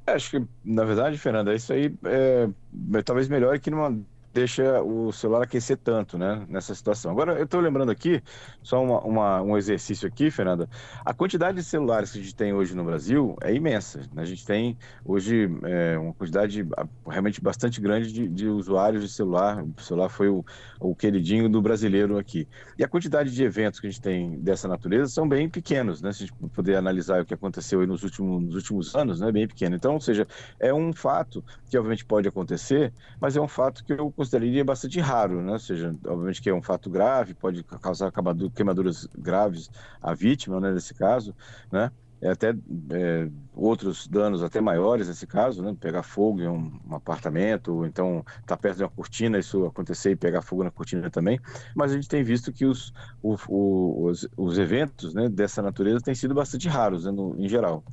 É, 0.06 0.12
acho 0.12 0.30
que, 0.30 0.46
na 0.64 0.84
verdade, 0.84 1.18
Fernanda, 1.18 1.52
isso 1.54 1.72
aí 1.72 1.92
é, 2.04 2.48
é 2.94 3.02
talvez 3.02 3.28
melhor 3.28 3.58
que 3.58 3.70
numa 3.70 3.98
deixa 4.32 4.82
o 4.82 5.12
celular 5.12 5.42
aquecer 5.42 5.76
tanto, 5.76 6.19
né, 6.19 6.44
nessa 6.48 6.75
situação. 6.75 7.10
Agora, 7.10 7.32
eu 7.32 7.44
estou 7.44 7.60
lembrando 7.60 7.90
aqui, 7.90 8.22
só 8.62 8.82
uma, 8.82 9.00
uma, 9.00 9.42
um 9.42 9.56
exercício 9.56 10.06
aqui, 10.06 10.30
Fernanda, 10.30 10.69
a 11.04 11.14
quantidade 11.14 11.56
de 11.56 11.64
celulares 11.64 12.12
que 12.12 12.19
a 12.19 12.22
gente 12.22 12.34
tem 12.34 12.52
hoje 12.52 12.75
no 12.75 12.84
Brasil 12.84 13.36
é 13.42 13.54
imensa. 13.54 14.00
Né? 14.12 14.22
A 14.22 14.25
gente 14.25 14.44
tem 14.44 14.76
hoje 15.04 15.48
é, 15.64 15.98
uma 15.98 16.12
quantidade 16.12 16.66
realmente 17.06 17.40
bastante 17.40 17.80
grande 17.80 18.12
de, 18.12 18.28
de, 18.28 18.46
usuários 18.46 19.02
de 19.02 19.08
celular. 19.08 19.64
O 19.64 19.80
celular 19.80 20.08
foi 20.08 20.28
o, 20.28 20.44
o 20.81 20.94
queridinho 20.94 21.48
do 21.48 21.60
brasileiro 21.62 22.19
aqui. 22.19 22.46
E 22.78 22.84
a 22.84 22.88
quantidade 22.88 23.34
de 23.34 23.42
eventos 23.42 23.81
que 23.81 23.86
a 23.86 23.90
gente 23.90 24.02
tem 24.02 24.38
dessa 24.40 24.69
natureza 24.69 25.12
são 25.12 25.28
bem 25.28 25.48
pequenos, 25.48 26.02
né? 26.02 26.12
Se 26.12 26.24
a 26.24 26.26
gente 26.26 26.38
puder 26.50 26.76
analisar 26.76 27.22
o 27.22 27.24
que 27.24 27.34
aconteceu 27.34 27.86
nos 27.86 28.02
últimos, 28.02 28.42
nos 28.42 28.54
últimos 28.54 28.94
anos, 28.94 29.20
né? 29.20 29.32
Bem 29.32 29.48
pequeno. 29.48 29.74
Então, 29.74 29.94
ou 29.94 30.00
seja, 30.00 30.26
é 30.60 30.72
um 30.72 30.92
fato 30.92 31.44
que 31.69 31.76
obviamente 31.76 32.04
pode 32.04 32.28
acontecer, 32.28 32.92
mas 33.20 33.36
é 33.36 33.40
um 33.40 33.48
fato 33.48 33.84
que 33.84 33.92
eu 33.92 34.12
consideraria 34.19 34.65
bastante 34.65 34.99
raro, 34.99 35.41
né? 35.41 35.53
Ou 35.53 35.59
seja, 35.61 35.93
obviamente 36.05 36.43
que 36.43 36.50
é 36.50 36.55
um 36.55 36.61
fato 36.61 36.91
grave, 36.91 37.35
pode 37.35 37.62
causar 37.62 38.11
queimaduras 38.53 39.06
graves 39.17 39.70
à 40.03 40.12
vítima, 40.12 40.59
né, 40.59 40.73
nesse 40.73 40.93
caso, 40.93 41.32
né? 41.70 41.93
É 42.20 42.31
até 42.31 42.53
é, 42.91 43.29
outros 43.55 44.09
danos 44.09 44.43
até 44.43 44.61
maiores 44.61 45.06
nesse 45.06 45.25
caso, 45.25 45.62
né? 45.62 45.76
Pegar 45.79 46.03
fogo 46.03 46.41
em 46.41 46.48
um, 46.48 46.81
um 46.91 46.96
apartamento, 46.96 47.72
ou 47.72 47.87
então 47.87 48.25
estar 48.41 48.43
tá 48.44 48.56
perto 48.56 48.79
de 48.79 48.82
uma 48.82 48.91
cortina, 48.91 49.39
isso 49.39 49.65
acontecer 49.65 50.10
e 50.10 50.17
pegar 50.17 50.43
fogo 50.43 50.65
na 50.65 50.70
cortina 50.72 51.08
também. 51.10 51.39
Mas 51.77 51.93
a 51.93 51.94
gente 51.94 52.08
tem 52.08 52.25
visto 52.25 52.53
que 52.53 52.65
os, 52.65 52.93
o, 53.22 53.37
o, 53.46 54.06
os, 54.06 54.29
os, 54.37 54.58
eventos 54.58 55.15
né, 55.15 55.29
dessa 55.29 55.63
natureza 55.63 56.01
têm 56.01 56.15
sido 56.17 56.34
bastante 56.34 56.69
raros, 56.69 57.05
né, 57.05 57.13
no, 57.13 57.37
em 57.39 57.48
geral. 57.48 57.84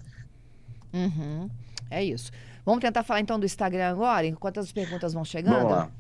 Uhum. 0.92 1.48
É 1.92 2.04
isso. 2.04 2.32
Vamos 2.66 2.82
tentar 2.82 3.04
falar 3.04 3.20
então 3.20 3.40
do 3.40 3.46
Instagram 3.46 3.92
agora, 3.92 4.26
enquanto 4.26 4.60
as 4.60 4.72
perguntas 4.72 5.14
vão 5.14 5.24
chegando? 5.24 5.58
Vamos 5.58 5.72
lá. 5.72 5.92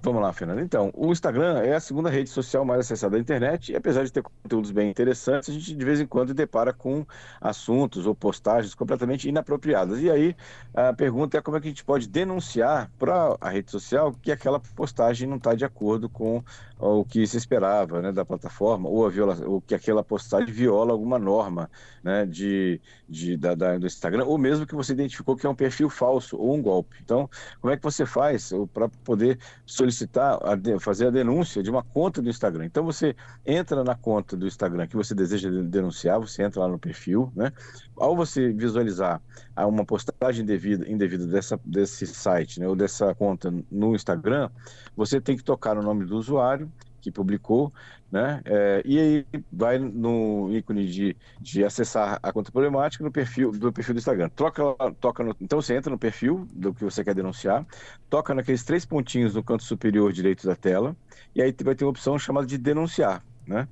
Vamos 0.00 0.22
lá, 0.22 0.32
Fernanda. 0.32 0.62
Então, 0.62 0.92
o 0.94 1.10
Instagram 1.10 1.58
é 1.58 1.74
a 1.74 1.80
segunda 1.80 2.08
rede 2.08 2.30
social 2.30 2.64
mais 2.64 2.80
acessada 2.80 3.16
da 3.16 3.18
internet 3.18 3.72
e 3.72 3.76
apesar 3.76 4.04
de 4.04 4.12
ter 4.12 4.22
conteúdos 4.22 4.70
bem 4.70 4.88
interessantes, 4.88 5.48
a 5.48 5.52
gente 5.52 5.74
de 5.74 5.84
vez 5.84 6.00
em 6.00 6.06
quando 6.06 6.32
depara 6.32 6.72
com 6.72 7.04
assuntos 7.40 8.06
ou 8.06 8.14
postagens 8.14 8.74
completamente 8.74 9.28
inapropriadas. 9.28 10.00
E 10.00 10.10
aí 10.10 10.36
a 10.72 10.92
pergunta 10.92 11.36
é 11.36 11.40
como 11.40 11.56
é 11.56 11.60
que 11.60 11.66
a 11.66 11.70
gente 11.70 11.84
pode 11.84 12.08
denunciar 12.08 12.90
para 12.98 13.36
a 13.40 13.48
rede 13.48 13.70
social 13.70 14.14
que 14.22 14.30
aquela 14.30 14.60
postagem 14.60 15.28
não 15.28 15.36
está 15.36 15.54
de 15.54 15.64
acordo 15.64 16.08
com 16.08 16.44
o 16.78 17.04
que 17.04 17.26
se 17.26 17.36
esperava 17.36 18.00
né, 18.00 18.12
da 18.12 18.24
plataforma 18.24 18.88
ou, 18.88 19.08
viola, 19.10 19.36
ou 19.44 19.60
que 19.60 19.74
aquela 19.74 20.04
postagem 20.04 20.52
viola 20.52 20.92
alguma 20.92 21.18
norma 21.18 21.70
né, 22.02 22.24
de, 22.24 22.80
de, 23.08 23.36
da, 23.36 23.54
da, 23.54 23.76
do 23.78 23.86
Instagram 23.86 24.24
ou 24.24 24.38
mesmo 24.38 24.66
que 24.66 24.74
você 24.74 24.92
identificou 24.92 25.36
que 25.36 25.46
é 25.46 25.50
um 25.50 25.54
perfil 25.54 25.90
falso 25.90 26.36
ou 26.36 26.54
um 26.54 26.62
golpe. 26.62 26.96
Então, 27.02 27.28
como 27.60 27.72
é 27.72 27.76
que 27.76 27.82
você 27.82 28.06
faz 28.06 28.52
para 28.72 28.88
poder 29.04 29.38
solicitar, 29.66 30.38
a, 30.42 30.80
fazer 30.80 31.08
a 31.08 31.10
denúncia 31.10 31.62
de 31.62 31.70
uma 31.70 31.82
conta 31.82 32.22
do 32.22 32.28
Instagram. 32.28 32.64
Então 32.64 32.84
você 32.84 33.14
entra 33.44 33.82
na 33.82 33.94
conta 33.94 34.36
do 34.36 34.46
Instagram 34.46 34.86
que 34.86 34.96
você 34.96 35.14
deseja 35.14 35.50
denunciar, 35.50 36.20
você 36.20 36.42
entra 36.42 36.60
lá 36.60 36.68
no 36.68 36.78
perfil, 36.78 37.32
né? 37.34 37.52
Ao 37.96 38.14
você 38.14 38.52
visualizar 38.52 39.20
uma 39.56 39.84
postagem 39.84 40.42
indevida, 40.42 40.88
indevida 40.88 41.26
dessa, 41.26 41.58
desse 41.64 42.06
site, 42.06 42.60
né, 42.60 42.68
ou 42.68 42.76
dessa 42.76 43.14
conta 43.14 43.52
no 43.70 43.94
Instagram, 43.94 44.50
você 44.96 45.20
tem 45.20 45.36
que 45.36 45.42
tocar 45.42 45.74
no 45.74 45.82
nome 45.82 46.04
do 46.04 46.16
usuário 46.16 46.67
que 47.08 47.12
publicou, 47.12 47.72
né? 48.10 48.40
É, 48.44 48.82
e 48.84 48.98
aí 48.98 49.26
vai 49.52 49.78
no 49.78 50.50
ícone 50.52 50.86
de, 50.86 51.16
de 51.40 51.64
acessar 51.64 52.18
a 52.22 52.32
conta 52.32 52.52
problemática 52.52 53.02
no 53.02 53.10
perfil 53.10 53.50
do 53.52 53.72
perfil 53.72 53.94
do 53.94 53.98
Instagram. 53.98 54.28
Troca, 54.30 54.62
toca 55.00 55.24
no, 55.24 55.34
então 55.40 55.60
você 55.60 55.74
entra 55.74 55.90
no 55.90 55.98
perfil 55.98 56.46
do 56.52 56.72
que 56.72 56.84
você 56.84 57.02
quer 57.02 57.14
denunciar, 57.14 57.66
toca 58.08 58.34
naqueles 58.34 58.64
três 58.64 58.84
pontinhos 58.84 59.34
no 59.34 59.42
canto 59.42 59.64
superior 59.64 60.12
direito 60.12 60.46
da 60.46 60.54
tela 60.54 60.96
e 61.34 61.42
aí 61.42 61.54
vai 61.64 61.74
ter 61.74 61.84
uma 61.84 61.90
opção 61.90 62.18
chamada 62.18 62.46
de 62.46 62.58
denunciar, 62.58 63.22
né? 63.46 63.66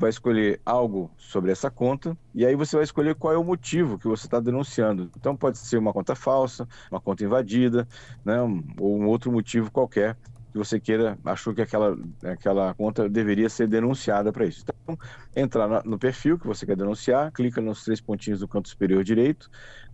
vai 0.00 0.08
escolher 0.08 0.58
algo 0.64 1.10
sobre 1.18 1.52
essa 1.52 1.70
conta 1.70 2.16
e 2.34 2.46
aí 2.46 2.56
você 2.56 2.74
vai 2.74 2.84
escolher 2.84 3.14
qual 3.14 3.34
é 3.34 3.36
o 3.36 3.44
motivo 3.44 3.98
que 3.98 4.08
você 4.08 4.26
está 4.26 4.40
denunciando. 4.40 5.10
Então 5.14 5.36
pode 5.36 5.58
ser 5.58 5.76
uma 5.76 5.92
conta 5.92 6.14
falsa, 6.14 6.66
uma 6.90 6.98
conta 6.98 7.22
invadida, 7.22 7.86
né, 8.24 8.40
ou 8.80 8.98
um 8.98 9.06
outro 9.06 9.30
motivo 9.30 9.70
qualquer 9.70 10.16
que 10.50 10.58
você 10.58 10.80
queira, 10.80 11.18
achou 11.24 11.54
que 11.54 11.62
aquela, 11.62 11.96
aquela 12.24 12.74
conta 12.74 13.08
deveria 13.08 13.48
ser 13.48 13.66
denunciada 13.68 14.32
para 14.32 14.44
isso. 14.44 14.62
Então, 14.62 14.98
entrar 15.34 15.84
no 15.84 15.98
perfil 15.98 16.38
que 16.38 16.46
você 16.46 16.66
quer 16.66 16.76
denunciar, 16.76 17.32
clica 17.32 17.60
nos 17.60 17.84
três 17.84 18.00
pontinhos 18.00 18.40
do 18.40 18.48
canto 18.48 18.68
superior 18.68 19.04
direito, 19.04 19.50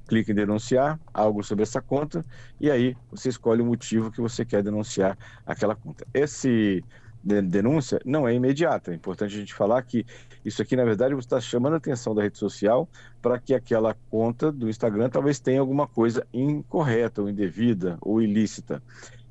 clica 0.07 0.33
em 0.33 0.35
denunciar 0.35 0.99
algo 1.13 1.43
sobre 1.43 1.63
essa 1.63 1.83
conta 1.83 2.25
e 2.61 2.71
aí 2.71 2.97
você 3.11 3.29
escolhe 3.29 3.61
o 3.61 3.67
motivo 3.67 4.11
que 4.11 4.21
você 4.21 4.45
quer 4.45 4.63
denunciar 4.63 5.19
aquela 5.45 5.75
conta. 5.75 6.07
Esse 6.15 6.83
denúncia 7.27 8.01
não 8.05 8.27
é 8.27 8.35
imediata. 8.35 8.93
É 8.93 8.95
importante 8.95 9.35
a 9.35 9.39
gente 9.39 9.53
falar 9.53 9.83
que 9.83 10.07
isso 10.45 10.63
aqui, 10.63 10.77
na 10.77 10.85
verdade, 10.85 11.15
você 11.15 11.27
está 11.27 11.41
chamando 11.41 11.75
a 11.75 11.77
atenção 11.77 12.15
da 12.15 12.23
rede 12.23 12.39
social 12.39 12.89
para 13.21 13.39
que 13.39 13.53
aquela 13.53 13.97
conta 14.09 14.53
do 14.53 14.69
Instagram 14.69 15.11
talvez 15.11 15.41
tenha 15.41 15.61
alguma 15.61 15.89
coisa 15.89 16.27
incorreta, 16.33 17.23
ou 17.23 17.29
indevida, 17.29 17.99
ou 18.01 18.23
ilícita. 18.23 18.83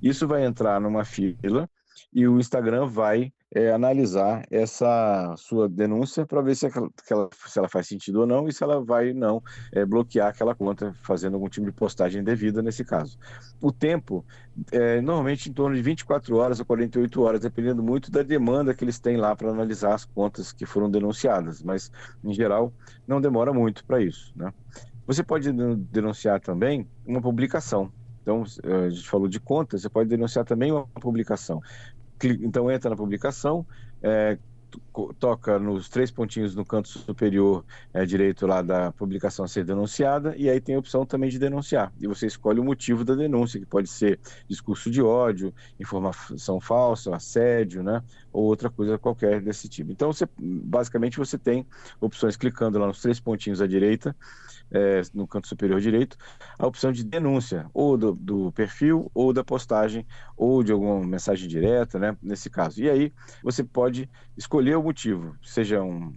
Isso 0.05 0.27
vai 0.27 0.45
entrar 0.45 0.79
numa 0.79 1.03
fila 1.03 1.67
e 2.13 2.27
o 2.27 2.39
Instagram 2.39 2.85
vai 2.85 3.33
é, 3.51 3.71
analisar 3.71 4.45
essa 4.51 5.33
sua 5.35 5.67
denúncia 5.67 6.27
para 6.27 6.43
ver 6.43 6.55
se, 6.55 6.67
aquela, 6.67 7.27
se, 7.47 7.57
ela 7.57 7.67
faz 7.67 7.88
sentido 7.88 8.19
ou 8.19 8.27
não 8.27 8.47
e 8.47 8.53
se 8.53 8.63
ela 8.63 8.85
vai 8.85 9.13
não 9.13 9.41
é, 9.74 9.83
bloquear 9.83 10.27
aquela 10.27 10.53
conta 10.53 10.93
fazendo 11.01 11.33
algum 11.33 11.50
tipo 11.50 11.65
de 11.65 11.71
postagem 11.71 12.24
devida 12.24 12.62
nesse 12.62 12.85
caso. 12.85 13.17
O 13.59 13.71
tempo 13.71 14.24
é 14.71 15.01
normalmente 15.01 15.50
em 15.50 15.53
torno 15.53 15.75
de 15.75 15.81
24 15.81 16.38
horas 16.38 16.59
ou 16.59 16.67
48 16.67 17.21
horas, 17.24 17.39
dependendo 17.39 17.81
muito 17.81 18.12
da 18.12 18.21
demanda 18.21 18.75
que 18.75 18.83
eles 18.83 19.00
têm 19.00 19.17
lá 19.17 19.35
para 19.35 19.50
analisar 19.50 19.95
as 19.95 20.05
contas 20.05 20.53
que 20.53 20.67
foram 20.67 20.88
denunciadas, 20.88 21.63
mas 21.63 21.91
em 22.24 22.31
geral 22.31 22.71
não 23.07 23.19
demora 23.19 23.51
muito 23.51 23.83
para 23.83 24.00
isso. 24.00 24.31
Né? 24.35 24.53
Você 25.07 25.24
pode 25.24 25.51
denunciar 25.51 26.39
também 26.39 26.88
uma 27.07 27.19
publicação. 27.24 27.91
Então, 28.25 28.44
a 28.86 28.89
gente 28.89 29.08
falou 29.08 29.27
de 29.27 29.39
conta, 29.39 29.77
você 29.77 29.88
pode 29.88 30.10
denunciar 30.10 30.44
também 30.44 30.72
uma 30.72 30.88
publicação. 31.00 31.62
Então 32.41 32.72
entra 32.72 32.89
na 32.89 32.96
publicação, 32.96 33.67
é, 34.01 34.39
toca 35.20 35.60
nos 35.60 35.89
três 35.89 36.12
pontinhos 36.12 36.55
no 36.55 36.65
canto 36.65 36.88
superior 36.88 37.63
é, 37.94 38.05
direito 38.05 38.46
lá 38.48 38.62
da 38.62 38.91
publicação 38.91 39.46
a 39.46 39.48
ser 39.48 39.63
denunciada 39.63 40.36
e 40.38 40.50
aí 40.50 40.60
tem 40.60 40.75
a 40.75 40.79
opção 40.79 41.05
também 41.05 41.29
de 41.29 41.39
denunciar 41.39 41.91
e 42.00 42.08
você 42.08 42.27
escolhe 42.27 42.60
o 42.60 42.63
motivo 42.63 43.03
da 43.03 43.15
denúncia 43.15 43.60
que 43.60 43.65
pode 43.65 43.89
ser 43.89 44.20
discurso 44.48 44.89
de 44.89 45.01
ódio, 45.01 45.53
informação 45.79 46.60
falsa, 46.60 47.15
assédio, 47.15 47.84
né, 47.84 48.01
ou 48.32 48.44
outra 48.44 48.70
coisa 48.70 48.98
qualquer 48.98 49.41
desse 49.41 49.67
tipo. 49.67 49.91
Então 49.91 50.12
você 50.12 50.27
basicamente 50.38 51.17
você 51.17 51.38
tem 51.38 51.65
opções 52.00 52.36
clicando 52.36 52.79
lá 52.79 52.88
nos 52.88 53.01
três 53.01 53.20
pontinhos 53.20 53.62
à 53.62 53.67
direita 53.67 54.15
é, 54.72 55.01
no 55.13 55.27
canto 55.27 55.48
superior 55.48 55.79
direito, 55.79 56.17
a 56.58 56.65
opção 56.65 56.91
de 56.91 57.03
denúncia, 57.03 57.70
ou 57.74 57.98
do, 57.98 58.13
do, 58.13 58.51
perfil, 58.51 59.12
ou 59.13 59.32
da 59.32 59.44
postagem, 59.44 60.05
ou 60.36 60.63
de 60.63 60.72
alguma 60.72 61.05
mensagem 61.05 61.48
direta, 61.48 62.00
né, 62.00 62.17
nesse 62.22 62.50
caso. 62.50 62.82
E 62.82 62.89
aí 62.89 63.13
você 63.44 63.63
pode 63.63 64.10
escolher 64.38 64.64
o 64.74 64.81
motivo, 64.81 65.36
seja 65.43 65.84
um, 65.84 66.13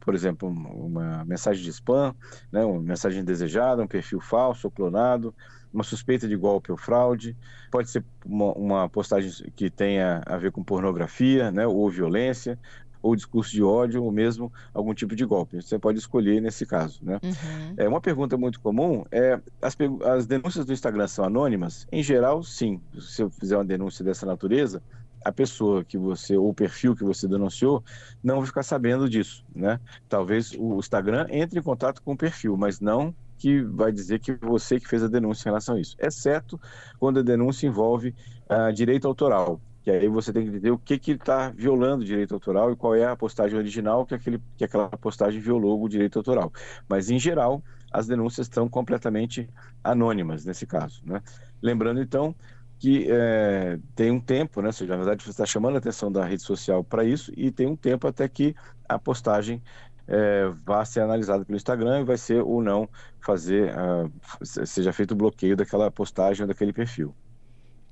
por 0.00 0.14
exemplo, 0.14 0.48
uma 0.48 1.24
mensagem 1.24 1.62
de 1.62 1.70
spam, 1.70 2.14
né, 2.52 2.64
uma 2.64 2.80
mensagem 2.80 3.22
indesejada, 3.22 3.82
um 3.82 3.86
perfil 3.86 4.20
falso 4.20 4.66
ou 4.66 4.70
clonado, 4.70 5.34
uma 5.72 5.82
suspeita 5.82 6.28
de 6.28 6.36
golpe 6.36 6.70
ou 6.70 6.78
fraude, 6.78 7.36
pode 7.70 7.90
ser 7.90 8.04
uma, 8.24 8.52
uma, 8.52 8.88
postagem 8.88 9.50
que 9.56 9.68
tenha 9.68 10.22
a 10.24 10.36
ver 10.36 10.52
com 10.52 10.62
pornografia, 10.62 11.50
né, 11.50 11.66
ou 11.66 11.90
violência, 11.90 12.58
ou 13.02 13.14
discurso 13.14 13.52
de 13.52 13.62
ódio, 13.62 14.02
ou 14.02 14.10
mesmo 14.10 14.50
algum 14.72 14.94
tipo 14.94 15.14
de 15.14 15.26
golpe. 15.26 15.60
Você 15.60 15.78
pode 15.78 15.98
escolher 15.98 16.40
nesse 16.40 16.64
caso. 16.64 17.00
Né? 17.02 17.20
Uhum. 17.22 17.74
É, 17.76 17.86
uma 17.86 18.00
pergunta 18.00 18.38
muito 18.38 18.58
comum 18.60 19.04
é: 19.12 19.38
as, 19.60 19.76
as 20.06 20.26
denúncias 20.26 20.64
do 20.64 20.72
Instagram 20.72 21.06
são 21.06 21.22
anônimas? 21.22 21.86
Em 21.92 22.02
geral, 22.02 22.42
sim. 22.42 22.80
Se 22.98 23.20
eu 23.20 23.28
fizer 23.28 23.58
uma 23.58 23.64
denúncia 23.64 24.02
dessa 24.02 24.24
natureza, 24.24 24.82
a 25.24 25.32
pessoa 25.32 25.84
que 25.84 25.96
você, 25.96 26.36
ou 26.36 26.50
o 26.50 26.54
perfil 26.54 26.94
que 26.94 27.02
você 27.02 27.26
denunciou, 27.26 27.82
não 28.22 28.36
vai 28.36 28.46
ficar 28.46 28.62
sabendo 28.62 29.08
disso, 29.08 29.44
né? 29.54 29.80
Talvez 30.08 30.52
o 30.58 30.78
Instagram 30.78 31.26
entre 31.30 31.58
em 31.58 31.62
contato 31.62 32.02
com 32.02 32.12
o 32.12 32.16
perfil, 32.16 32.56
mas 32.56 32.80
não 32.80 33.14
que 33.38 33.62
vai 33.62 33.90
dizer 33.90 34.20
que 34.20 34.34
você 34.34 34.78
que 34.78 34.88
fez 34.88 35.02
a 35.02 35.08
denúncia 35.08 35.48
em 35.48 35.50
relação 35.50 35.76
a 35.76 35.80
isso, 35.80 35.96
exceto 35.98 36.60
quando 36.98 37.20
a 37.20 37.22
denúncia 37.22 37.66
envolve 37.66 38.14
uh, 38.48 38.72
direito 38.72 39.08
autoral 39.08 39.60
que 39.84 39.90
aí 39.90 40.08
você 40.08 40.32
tem 40.32 40.44
que 40.44 40.48
entender 40.48 40.70
o 40.70 40.78
que 40.78 40.98
que 40.98 41.12
está 41.12 41.50
violando 41.50 42.02
o 42.02 42.06
direito 42.06 42.32
autoral 42.32 42.72
e 42.72 42.76
qual 42.76 42.94
é 42.94 43.04
a 43.04 43.14
postagem 43.14 43.58
original 43.58 44.06
que, 44.06 44.14
aquele, 44.14 44.40
que 44.56 44.64
aquela 44.64 44.88
postagem 44.88 45.38
violou 45.38 45.82
o 45.82 45.88
direito 45.90 46.18
autoral. 46.18 46.50
Mas, 46.88 47.10
em 47.10 47.18
geral, 47.18 47.62
as 47.92 48.06
denúncias 48.06 48.46
estão 48.46 48.66
completamente 48.66 49.46
anônimas 49.84 50.46
nesse 50.46 50.66
caso. 50.66 51.02
Né? 51.04 51.22
Lembrando, 51.62 52.00
então, 52.00 52.34
que 52.78 53.06
é, 53.10 53.78
tem 53.94 54.10
um 54.10 54.20
tempo, 54.20 54.60
né? 54.60 54.68
Ou 54.68 54.72
seja, 54.72 54.90
na 54.90 54.96
verdade, 54.96 55.24
você 55.24 55.30
está 55.30 55.46
chamando 55.46 55.76
a 55.76 55.78
atenção 55.78 56.10
da 56.10 56.24
rede 56.24 56.42
social 56.42 56.84
para 56.84 57.04
isso 57.04 57.32
e 57.36 57.50
tem 57.50 57.66
um 57.66 57.76
tempo 57.76 58.06
até 58.06 58.28
que 58.28 58.54
a 58.88 58.98
postagem 58.98 59.62
é, 60.06 60.48
vá 60.64 60.84
ser 60.84 61.00
analisada 61.00 61.44
pelo 61.44 61.56
Instagram 61.56 62.00
e 62.00 62.04
vai 62.04 62.18
ser 62.18 62.42
ou 62.42 62.62
não 62.62 62.88
fazer, 63.20 63.72
uh, 63.74 64.10
seja 64.44 64.92
feito 64.92 65.12
o 65.12 65.16
bloqueio 65.16 65.56
daquela 65.56 65.90
postagem 65.90 66.42
ou 66.42 66.48
daquele 66.48 66.72
perfil. 66.72 67.14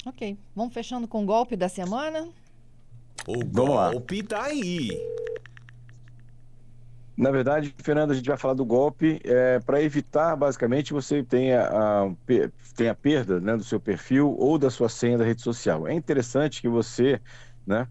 Ok. 0.05 0.37
Vamos 0.55 0.75
fechando 0.75 1.07
com 1.09 1.23
o 1.23 1.27
golpe 1.27 1.57
da 1.57 1.69
semana? 1.69 2.29
O 3.27 3.45
golpe 3.45 4.23
tá 4.23 4.45
aí. 4.45 4.91
Na 7.23 7.31
verdade, 7.31 7.73
Fernando, 7.79 8.11
a 8.11 8.15
gente 8.15 8.27
vai 8.27 8.37
falar 8.37 8.55
do 8.55 8.65
golpe 8.65 9.21
é, 9.25 9.61
para 9.61 9.81
evitar, 9.81 10.35
basicamente, 10.35 10.93
você 10.93 11.23
tenha 11.23 11.63
a, 11.69 12.13
tenha 12.75 12.97
perda 12.97 13.41
né, 13.41 13.57
do 13.57 13.63
seu 13.63 13.79
perfil 13.79 14.35
ou 14.37 14.59
da 14.59 14.69
sua 14.69 14.89
senha 14.89 15.17
da 15.17 15.25
rede 15.25 15.41
social. 15.41 15.87
É 15.87 15.95
interessante 15.95 16.61
que 16.61 16.69
você 16.69 17.21
né, 17.65 17.87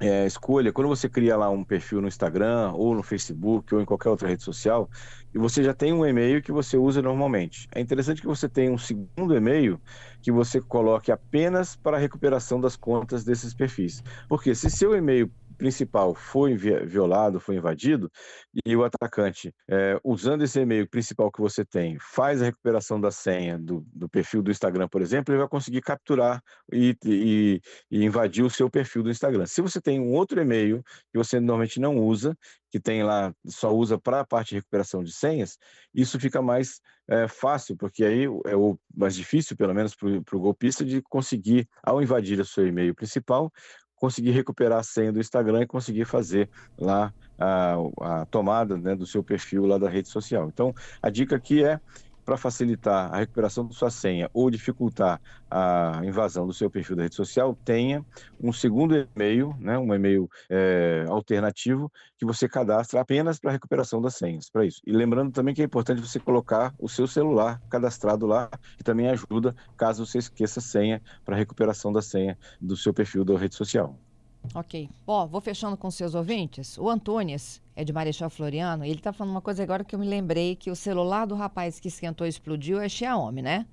é, 0.00 0.24
escolha, 0.24 0.72
quando 0.72 0.88
você 0.88 1.06
cria 1.06 1.36
lá 1.36 1.50
um 1.50 1.62
perfil 1.62 2.00
no 2.00 2.08
Instagram, 2.08 2.72
ou 2.72 2.94
no 2.94 3.02
Facebook, 3.02 3.74
ou 3.74 3.82
em 3.82 3.84
qualquer 3.84 4.08
outra 4.08 4.26
rede 4.26 4.42
social, 4.42 4.88
e 5.34 5.38
você 5.38 5.62
já 5.62 5.74
tem 5.74 5.92
um 5.92 6.06
e-mail 6.06 6.42
que 6.42 6.50
você 6.50 6.78
usa 6.78 7.02
normalmente. 7.02 7.68
É 7.74 7.80
interessante 7.80 8.22
que 8.22 8.26
você 8.26 8.48
tenha 8.48 8.72
um 8.72 8.78
segundo 8.78 9.36
e-mail 9.36 9.78
que 10.22 10.32
você 10.32 10.62
coloque 10.62 11.12
apenas 11.12 11.76
para 11.76 11.98
a 11.98 12.00
recuperação 12.00 12.58
das 12.58 12.74
contas 12.74 13.22
desses 13.22 13.52
perfis. 13.52 14.02
Porque 14.30 14.54
se 14.54 14.70
seu 14.70 14.96
e-mail 14.96 15.30
principal 15.56 16.14
foi 16.14 16.56
violado, 16.56 17.40
foi 17.40 17.56
invadido, 17.56 18.10
e 18.64 18.76
o 18.76 18.84
atacante, 18.84 19.52
é, 19.68 19.98
usando 20.04 20.42
esse 20.42 20.60
e-mail 20.60 20.88
principal 20.88 21.30
que 21.30 21.40
você 21.40 21.64
tem, 21.64 21.98
faz 21.98 22.40
a 22.40 22.46
recuperação 22.46 23.00
da 23.00 23.10
senha 23.10 23.58
do, 23.58 23.84
do 23.92 24.08
perfil 24.08 24.42
do 24.42 24.50
Instagram, 24.50 24.88
por 24.88 25.02
exemplo, 25.02 25.32
ele 25.32 25.40
vai 25.40 25.48
conseguir 25.48 25.80
capturar 25.80 26.42
e, 26.72 26.96
e, 27.04 27.60
e, 27.90 28.04
invadir 28.04 28.44
o 28.44 28.50
seu 28.50 28.70
perfil 28.70 29.02
do 29.02 29.10
Instagram. 29.10 29.46
Se 29.46 29.60
você 29.60 29.80
tem 29.80 30.00
um 30.00 30.12
outro 30.12 30.40
e-mail 30.40 30.82
que 31.12 31.18
você 31.18 31.40
normalmente 31.40 31.80
não 31.80 31.96
usa, 31.98 32.36
que 32.70 32.80
tem 32.80 33.02
lá, 33.02 33.32
só 33.46 33.72
usa 33.74 33.98
para 33.98 34.20
a 34.20 34.26
parte 34.26 34.50
de 34.50 34.56
recuperação 34.56 35.02
de 35.02 35.12
senhas, 35.12 35.58
isso 35.94 36.20
fica 36.20 36.42
mais 36.42 36.80
é, 37.08 37.28
fácil, 37.28 37.76
porque 37.76 38.04
aí 38.04 38.24
é 38.44 38.56
o 38.56 38.78
mais 38.94 39.14
difícil, 39.14 39.56
pelo 39.56 39.74
menos 39.74 39.94
para 39.94 40.36
o 40.36 40.40
golpista, 40.40 40.84
de 40.84 41.00
conseguir, 41.02 41.68
ao 41.82 42.02
invadir 42.02 42.40
o 42.40 42.44
seu 42.44 42.66
e-mail 42.66 42.94
principal, 42.94 43.50
conseguir 43.96 44.30
recuperar 44.30 44.78
a 44.78 44.82
senha 44.82 45.12
do 45.12 45.20
Instagram 45.20 45.62
e 45.62 45.66
conseguir 45.66 46.04
fazer 46.04 46.48
lá 46.78 47.12
a, 47.38 47.74
a 48.00 48.26
tomada 48.26 48.76
né, 48.76 48.94
do 48.94 49.06
seu 49.06 49.22
perfil 49.22 49.66
lá 49.66 49.78
da 49.78 49.88
rede 49.88 50.08
social. 50.08 50.48
Então, 50.48 50.72
a 51.02 51.10
dica 51.10 51.36
aqui 51.36 51.64
é 51.64 51.80
para 52.26 52.36
facilitar 52.36 53.14
a 53.14 53.18
recuperação 53.18 53.64
da 53.64 53.72
sua 53.72 53.88
senha 53.88 54.28
ou 54.34 54.50
dificultar 54.50 55.20
a 55.48 56.00
invasão 56.04 56.44
do 56.44 56.52
seu 56.52 56.68
perfil 56.68 56.96
da 56.96 57.04
rede 57.04 57.14
social, 57.14 57.56
tenha 57.64 58.04
um 58.40 58.52
segundo 58.52 58.96
e-mail, 58.96 59.54
né, 59.60 59.78
um 59.78 59.94
e-mail 59.94 60.28
é, 60.50 61.04
alternativo 61.08 61.90
que 62.18 62.26
você 62.26 62.48
cadastra 62.48 63.00
apenas 63.00 63.38
para 63.38 63.52
recuperação 63.52 64.02
das 64.02 64.16
senhas, 64.16 64.50
para 64.50 64.66
isso. 64.66 64.82
E 64.84 64.90
lembrando 64.90 65.30
também 65.30 65.54
que 65.54 65.62
é 65.62 65.64
importante 65.64 66.00
você 66.00 66.18
colocar 66.18 66.74
o 66.80 66.88
seu 66.88 67.06
celular 67.06 67.62
cadastrado 67.70 68.26
lá, 68.26 68.50
que 68.76 68.82
também 68.82 69.08
ajuda 69.08 69.54
caso 69.76 70.04
você 70.04 70.18
esqueça 70.18 70.58
a 70.58 70.62
senha 70.62 71.00
para 71.24 71.36
recuperação 71.36 71.92
da 71.92 72.02
senha 72.02 72.36
do 72.60 72.76
seu 72.76 72.92
perfil 72.92 73.24
da 73.24 73.38
rede 73.38 73.54
social. 73.54 73.96
Ok. 74.54 74.88
Ó, 75.06 75.26
vou 75.26 75.40
fechando 75.40 75.76
com 75.76 75.90
seus 75.90 76.14
ouvintes. 76.14 76.78
O 76.78 76.88
Antônios 76.88 77.60
é 77.74 77.84
de 77.84 77.92
Marechal 77.92 78.30
Floriano. 78.30 78.84
Ele 78.84 78.94
está 78.94 79.12
falando 79.12 79.32
uma 79.32 79.40
coisa 79.40 79.62
agora 79.62 79.84
que 79.84 79.94
eu 79.94 79.98
me 79.98 80.06
lembrei 80.06 80.56
que 80.56 80.70
o 80.70 80.76
celular 80.76 81.26
do 81.26 81.34
rapaz 81.34 81.78
que 81.80 81.88
esquentou 81.88 82.26
e 82.26 82.30
explodiu 82.30 82.80
é 82.80 82.88
Xiaomi, 82.88 83.42
né? 83.42 83.66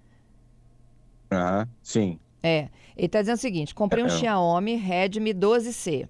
Ah, 1.31 1.67
sim. 1.81 2.19
É. 2.41 2.69
Ele 2.95 3.07
está 3.07 3.21
dizendo 3.21 3.37
o 3.37 3.41
seguinte: 3.41 3.73
comprei 3.73 4.03
um 4.03 4.07
é. 4.07 4.09
Xiaomi 4.09 4.75
Redmi 4.75 5.33
12C. 5.33 6.07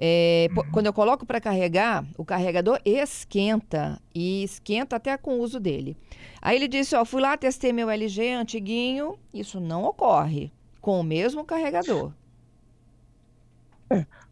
É, 0.00 0.48
uhum. 0.56 0.70
Quando 0.70 0.86
eu 0.86 0.92
coloco 0.92 1.26
para 1.26 1.40
carregar, 1.40 2.06
o 2.16 2.24
carregador 2.24 2.80
esquenta 2.84 4.00
e 4.14 4.44
esquenta 4.44 4.94
até 4.94 5.16
com 5.16 5.38
o 5.38 5.40
uso 5.40 5.58
dele. 5.58 5.96
Aí 6.40 6.56
ele 6.56 6.68
disse: 6.68 6.94
Ó, 6.94 7.04
fui 7.04 7.20
lá, 7.20 7.36
testei 7.36 7.72
meu 7.72 7.90
LG 7.90 8.32
antiguinho, 8.32 9.18
isso 9.34 9.58
não 9.58 9.84
ocorre 9.84 10.52
com 10.80 11.00
o 11.00 11.02
mesmo 11.02 11.44
carregador. 11.44 12.12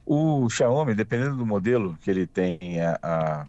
O 0.08 0.48
Xiaomi, 0.48 0.94
dependendo 0.94 1.36
do 1.36 1.44
modelo 1.44 1.98
que 2.00 2.08
ele 2.08 2.28
tem 2.28 2.80
a, 2.80 2.96
a, 3.02 3.46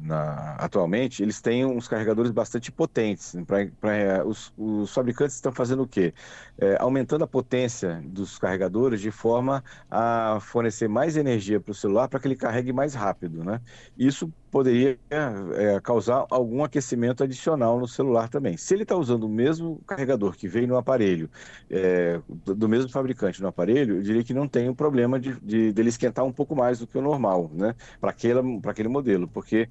na, 0.00 0.54
atualmente, 0.54 1.20
eles 1.20 1.40
têm 1.40 1.66
uns 1.66 1.88
carregadores 1.88 2.30
bastante 2.30 2.70
potentes. 2.70 3.34
Pra, 3.44 3.66
pra, 3.80 4.24
os, 4.24 4.54
os, 4.56 4.94
fabricantes 4.94 5.34
estão 5.34 5.50
fazendo 5.50 5.82
o 5.82 5.88
quê? 5.88 6.14
É, 6.58 6.76
aumentando 6.78 7.24
a 7.24 7.26
potência 7.26 8.00
dos 8.04 8.38
carregadores 8.38 9.00
de 9.00 9.10
forma 9.10 9.64
a 9.90 10.38
fornecer 10.40 10.86
mais 10.86 11.16
energia 11.16 11.58
para 11.60 11.72
o 11.72 11.74
celular 11.74 12.06
para 12.06 12.20
que 12.20 12.28
ele 12.28 12.36
carregue 12.36 12.72
mais 12.72 12.94
rápido. 12.94 13.42
Né? 13.42 13.60
Isso 13.98 14.32
poderia 14.56 14.98
é, 15.10 15.78
causar 15.82 16.24
algum 16.30 16.64
aquecimento 16.64 17.22
adicional 17.22 17.78
no 17.78 17.86
celular 17.86 18.30
também. 18.30 18.56
Se 18.56 18.72
ele 18.72 18.84
está 18.84 18.96
usando 18.96 19.24
o 19.24 19.28
mesmo 19.28 19.82
carregador 19.86 20.34
que 20.34 20.48
veio 20.48 20.66
no 20.66 20.78
aparelho, 20.78 21.28
é, 21.68 22.18
do 22.26 22.66
mesmo 22.66 22.88
fabricante 22.88 23.42
no 23.42 23.48
aparelho, 23.48 23.96
eu 23.96 24.02
diria 24.02 24.24
que 24.24 24.32
não 24.32 24.48
tem 24.48 24.66
o 24.66 24.72
um 24.72 24.74
problema 24.74 25.20
de, 25.20 25.38
de, 25.42 25.74
dele 25.74 25.90
esquentar 25.90 26.24
um 26.24 26.32
pouco 26.32 26.56
mais 26.56 26.78
do 26.78 26.86
que 26.86 26.96
o 26.96 27.02
normal, 27.02 27.50
né? 27.52 27.74
Para 28.00 28.12
aquele 28.12 28.88
modelo, 28.88 29.28
porque 29.28 29.68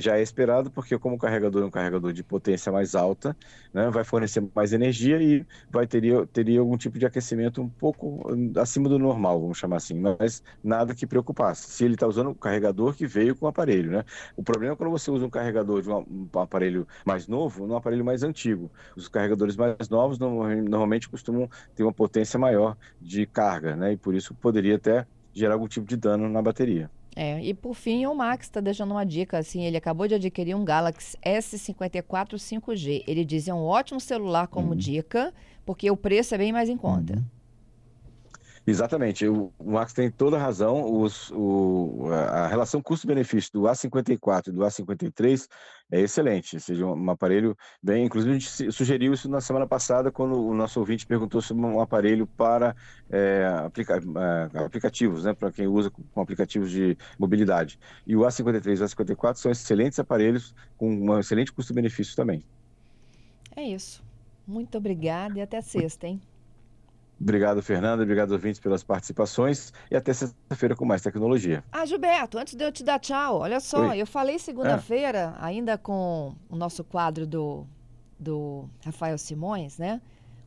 já 0.00 0.16
é 0.18 0.22
esperado, 0.22 0.70
porque 0.70 0.98
como 0.98 1.16
o 1.16 1.18
carregador 1.18 1.62
é 1.62 1.66
um 1.66 1.70
carregador 1.70 2.12
de 2.12 2.22
potência 2.22 2.72
mais 2.72 2.94
alta, 2.94 3.36
né, 3.72 3.90
vai 3.90 4.04
fornecer 4.04 4.42
mais 4.54 4.72
energia 4.72 5.22
e 5.22 5.46
vai 5.70 5.86
teria, 5.86 6.26
teria 6.26 6.60
algum 6.60 6.76
tipo 6.76 6.98
de 6.98 7.06
aquecimento 7.06 7.60
um 7.62 7.68
pouco 7.68 8.26
acima 8.58 8.88
do 8.88 8.98
normal, 8.98 9.40
vamos 9.40 9.58
chamar 9.58 9.76
assim, 9.76 9.94
mas 9.94 10.42
nada 10.62 10.94
que 10.94 11.06
preocupasse. 11.06 11.70
Se 11.70 11.84
ele 11.84 11.94
está 11.94 12.06
usando 12.06 12.30
o 12.30 12.34
carregador 12.34 12.94
que 12.94 13.06
veio 13.06 13.36
com 13.36 13.46
o 13.46 13.48
aparelho, 13.48 13.90
né? 13.90 14.04
O 14.36 14.42
problema 14.42 14.74
é 14.74 14.76
quando 14.76 14.90
você 14.90 15.10
usa 15.10 15.26
um 15.26 15.30
carregador 15.30 15.82
de 15.82 15.90
um, 15.90 16.28
um 16.34 16.38
aparelho 16.40 16.86
mais 17.04 17.26
novo 17.26 17.66
num 17.66 17.76
aparelho 17.76 18.04
mais 18.04 18.22
antigo. 18.22 18.70
Os 18.96 19.08
carregadores 19.08 19.56
mais 19.56 19.88
novos 19.88 20.18
normalmente 20.18 21.08
costumam 21.08 21.48
ter 21.74 21.82
uma 21.82 21.92
potência 21.92 22.38
maior 22.38 22.76
de 23.00 23.26
carga, 23.26 23.76
né? 23.76 23.92
E 23.92 23.96
por 23.96 24.14
isso 24.14 24.34
poderia 24.34 24.76
até 24.76 25.06
gerar 25.32 25.54
algum 25.54 25.68
tipo 25.68 25.86
de 25.86 25.96
dano 25.96 26.28
na 26.28 26.42
bateria. 26.42 26.90
É, 27.14 27.42
e 27.42 27.52
por 27.52 27.74
fim, 27.74 28.06
o 28.06 28.14
Max 28.14 28.46
está 28.46 28.60
deixando 28.60 28.92
uma 28.92 29.04
dica, 29.04 29.38
assim, 29.38 29.64
ele 29.64 29.76
acabou 29.76 30.08
de 30.08 30.14
adquirir 30.14 30.54
um 30.54 30.64
Galaxy 30.64 31.16
S54 31.24 32.34
5G. 32.34 33.04
Ele 33.06 33.24
diz 33.24 33.48
é 33.48 33.54
um 33.54 33.64
ótimo 33.64 34.00
celular 34.00 34.46
como 34.46 34.70
uhum. 34.70 34.76
dica, 34.76 35.32
porque 35.64 35.90
o 35.90 35.96
preço 35.96 36.34
é 36.34 36.38
bem 36.38 36.52
mais 36.52 36.68
em 36.68 36.76
conta. 36.76 37.14
Uhum. 37.14 37.24
Exatamente, 38.64 39.26
o, 39.26 39.52
Max 39.60 39.92
tem 39.92 40.08
toda 40.08 40.36
a 40.36 40.40
razão. 40.40 40.84
Os, 41.00 41.32
o, 41.32 42.06
a 42.12 42.46
relação 42.46 42.80
custo-benefício 42.80 43.52
do 43.52 43.62
A54 43.62 44.48
e 44.48 44.52
do 44.52 44.60
A53 44.60 45.48
é 45.90 46.00
excelente, 46.00 46.54
ou 46.54 46.60
seja, 46.60 46.86
um, 46.86 47.10
aparelho 47.10 47.56
bem. 47.82 48.04
Inclusive, 48.04 48.30
a 48.30 48.38
gente 48.38 48.72
sugeriu 48.72 49.12
isso 49.12 49.28
na 49.28 49.40
semana 49.40 49.66
passada, 49.66 50.12
quando 50.12 50.40
o 50.40 50.54
nosso 50.54 50.78
ouvinte 50.78 51.04
perguntou 51.04 51.42
sobre 51.42 51.64
um 51.64 51.80
aparelho 51.80 52.24
para 52.24 52.76
é, 53.10 53.44
aplica, 53.64 53.96
é, 53.96 54.58
aplicativos, 54.60 55.24
né, 55.24 55.34
para 55.34 55.50
quem 55.50 55.66
usa 55.66 55.90
com 55.90 56.20
aplicativos 56.20 56.70
de 56.70 56.96
mobilidade. 57.18 57.80
E 58.06 58.14
o 58.14 58.20
A53 58.20 58.78
e 58.78 58.82
o 58.82 58.86
A54 58.86 59.34
são 59.34 59.50
excelentes 59.50 59.98
aparelhos 59.98 60.54
com 60.78 60.88
um 60.88 61.18
excelente 61.18 61.52
custo-benefício 61.52 62.14
também. 62.14 62.44
É 63.56 63.64
isso. 63.64 64.04
Muito 64.46 64.78
obrigada 64.78 65.38
e 65.38 65.42
até 65.42 65.60
sexta, 65.60 66.06
hein? 66.06 66.20
Obrigado, 67.22 67.62
Fernanda. 67.62 68.02
Obrigado, 68.02 68.32
ouvintes, 68.32 68.60
pelas 68.60 68.82
participações. 68.82 69.72
E 69.90 69.96
até 69.96 70.12
sexta-feira 70.12 70.74
com 70.74 70.84
mais 70.84 71.00
tecnologia. 71.00 71.62
Ah, 71.70 71.86
Gilberto, 71.86 72.36
antes 72.36 72.54
de 72.54 72.64
eu 72.64 72.72
te 72.72 72.82
dar 72.82 72.98
tchau, 72.98 73.38
olha 73.38 73.60
só, 73.60 73.90
Oi. 73.90 74.02
eu 74.02 74.06
falei 74.06 74.38
segunda-feira, 74.38 75.34
é. 75.38 75.44
ainda 75.44 75.78
com 75.78 76.34
o 76.50 76.56
nosso 76.56 76.82
quadro 76.82 77.24
do, 77.26 77.64
do 78.18 78.68
Rafael 78.84 79.16
Simões, 79.16 79.78
né? 79.78 80.00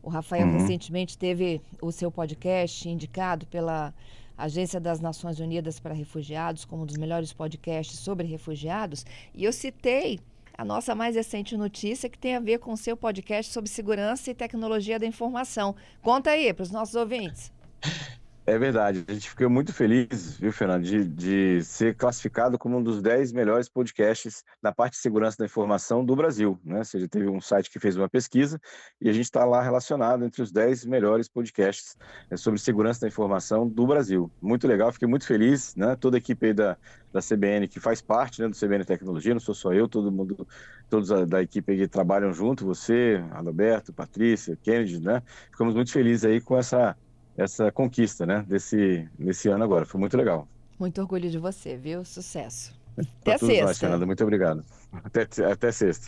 O 0.04 0.10
Rafael 0.10 0.46
uhum. 0.46 0.60
recentemente 0.60 1.18
teve 1.18 1.62
o 1.82 1.92
seu 1.92 2.12
podcast 2.12 2.88
indicado 2.88 3.48
pela 3.48 3.94
Agência 4.38 4.80
das 4.80 5.00
Nações 5.00 5.40
Unidas 5.40 5.80
para 5.80 5.94
Refugiados 5.94 6.66
como 6.66 6.84
um 6.84 6.86
dos 6.86 6.98
melhores 6.98 7.32
podcasts 7.32 7.98
sobre 7.98 8.28
refugiados. 8.28 9.06
E 9.34 9.46
eu 9.46 9.54
citei 9.54 10.20
a 10.58 10.66
nossa 10.66 10.96
mais 10.96 11.16
recente 11.16 11.58
notícia 11.58 12.10
que 12.10 12.18
tem 12.18 12.36
a 12.36 12.40
ver 12.40 12.60
com 12.60 12.74
o 12.74 12.78
seu 12.78 12.96
podcast 12.96 13.52
sobre 13.52 13.70
segurança 13.70 14.32
e 14.32 14.36
tecnologia 14.36 14.98
da 14.98 15.06
informação. 15.06 15.76
Conta 16.02 16.32
aí 16.32 16.54
para 16.54 16.64
os 16.64 16.72
nossos 16.72 16.96
ouvintes. 16.96 17.52
É 18.48 18.60
verdade, 18.60 19.04
a 19.08 19.12
gente 19.12 19.28
ficou 19.28 19.50
muito 19.50 19.74
feliz, 19.74 20.38
viu, 20.38 20.54
Fernando, 20.54 20.84
de, 20.84 21.04
de 21.04 21.64
ser 21.64 21.96
classificado 21.96 22.60
como 22.60 22.78
um 22.78 22.84
dos 22.84 23.02
10 23.02 23.32
melhores 23.32 23.68
podcasts 23.68 24.44
na 24.62 24.72
parte 24.72 24.94
de 24.94 25.00
segurança 25.00 25.38
da 25.40 25.46
informação 25.46 26.06
do 26.06 26.16
Brasil. 26.16 26.60
Né? 26.64 26.78
Ou 26.78 26.86
seja, 26.86 27.08
teve 27.08 27.28
um 27.28 27.42
site 27.42 27.72
que 27.72 27.80
fez 27.80 27.98
uma 27.98 28.08
pesquisa 28.08 28.62
e 29.02 29.10
a 29.10 29.14
gente 29.14 29.24
está 29.24 29.44
lá 29.46 29.64
relacionado 29.64 30.24
entre 30.24 30.44
os 30.44 30.52
10 30.52 30.86
melhores 30.86 31.28
podcasts 31.28 31.98
né, 32.30 32.38
sobre 32.38 32.60
segurança 32.60 33.02
da 33.02 33.08
informação 33.08 33.68
do 33.68 33.88
Brasil. 33.88 34.30
Muito 34.40 34.68
legal, 34.68 34.92
fiquei 34.92 35.08
muito 35.08 35.26
feliz, 35.26 35.76
né? 35.76 35.96
Toda 35.96 36.18
a 36.18 36.20
equipe 36.20 36.54
da, 36.54 36.78
da 37.12 37.22
CBN 37.22 37.68
que 37.68 37.80
faz 37.80 38.00
parte 38.00 38.44
né, 38.44 38.48
do 38.48 38.56
CBN 38.56 38.86
Tecnologia, 38.86 39.34
não 39.34 39.42
sou 39.42 39.56
só 39.56 39.74
eu, 39.74 39.88
todo 39.88 40.12
mundo, 40.12 40.48
todos 40.88 41.12
a, 41.12 41.26
da 41.26 41.42
equipe 41.42 41.76
que 41.76 41.88
trabalham 41.88 42.32
junto, 42.32 42.64
você, 42.64 43.24
Adalberto, 43.32 43.92
Patrícia, 43.92 44.56
Kennedy, 44.62 45.00
né? 45.00 45.24
Ficamos 45.50 45.74
muito 45.74 45.92
felizes 45.92 46.26
aí 46.26 46.40
com 46.40 46.56
essa 46.56 46.96
essa 47.38 47.72
conquista, 47.72 48.26
né, 48.26 48.46
desse, 48.48 49.08
desse 49.18 49.50
ano 49.50 49.64
agora. 49.64 49.86
Foi 49.86 50.00
muito 50.00 50.18
legal. 50.18 50.48
Muito 50.80 51.00
orgulho 51.02 51.30
de 51.30 51.38
você, 51.38 51.78
viu? 51.78 52.04
Sucesso. 52.04 52.74
Até 52.98 53.38
sexta. 53.38 53.66
Nós, 53.66 53.80
Fernanda. 53.80 54.06
Muito 54.06 54.24
obrigado. 54.24 54.64
Até, 55.04 55.28
até 55.52 55.72
sexta. 55.72 56.04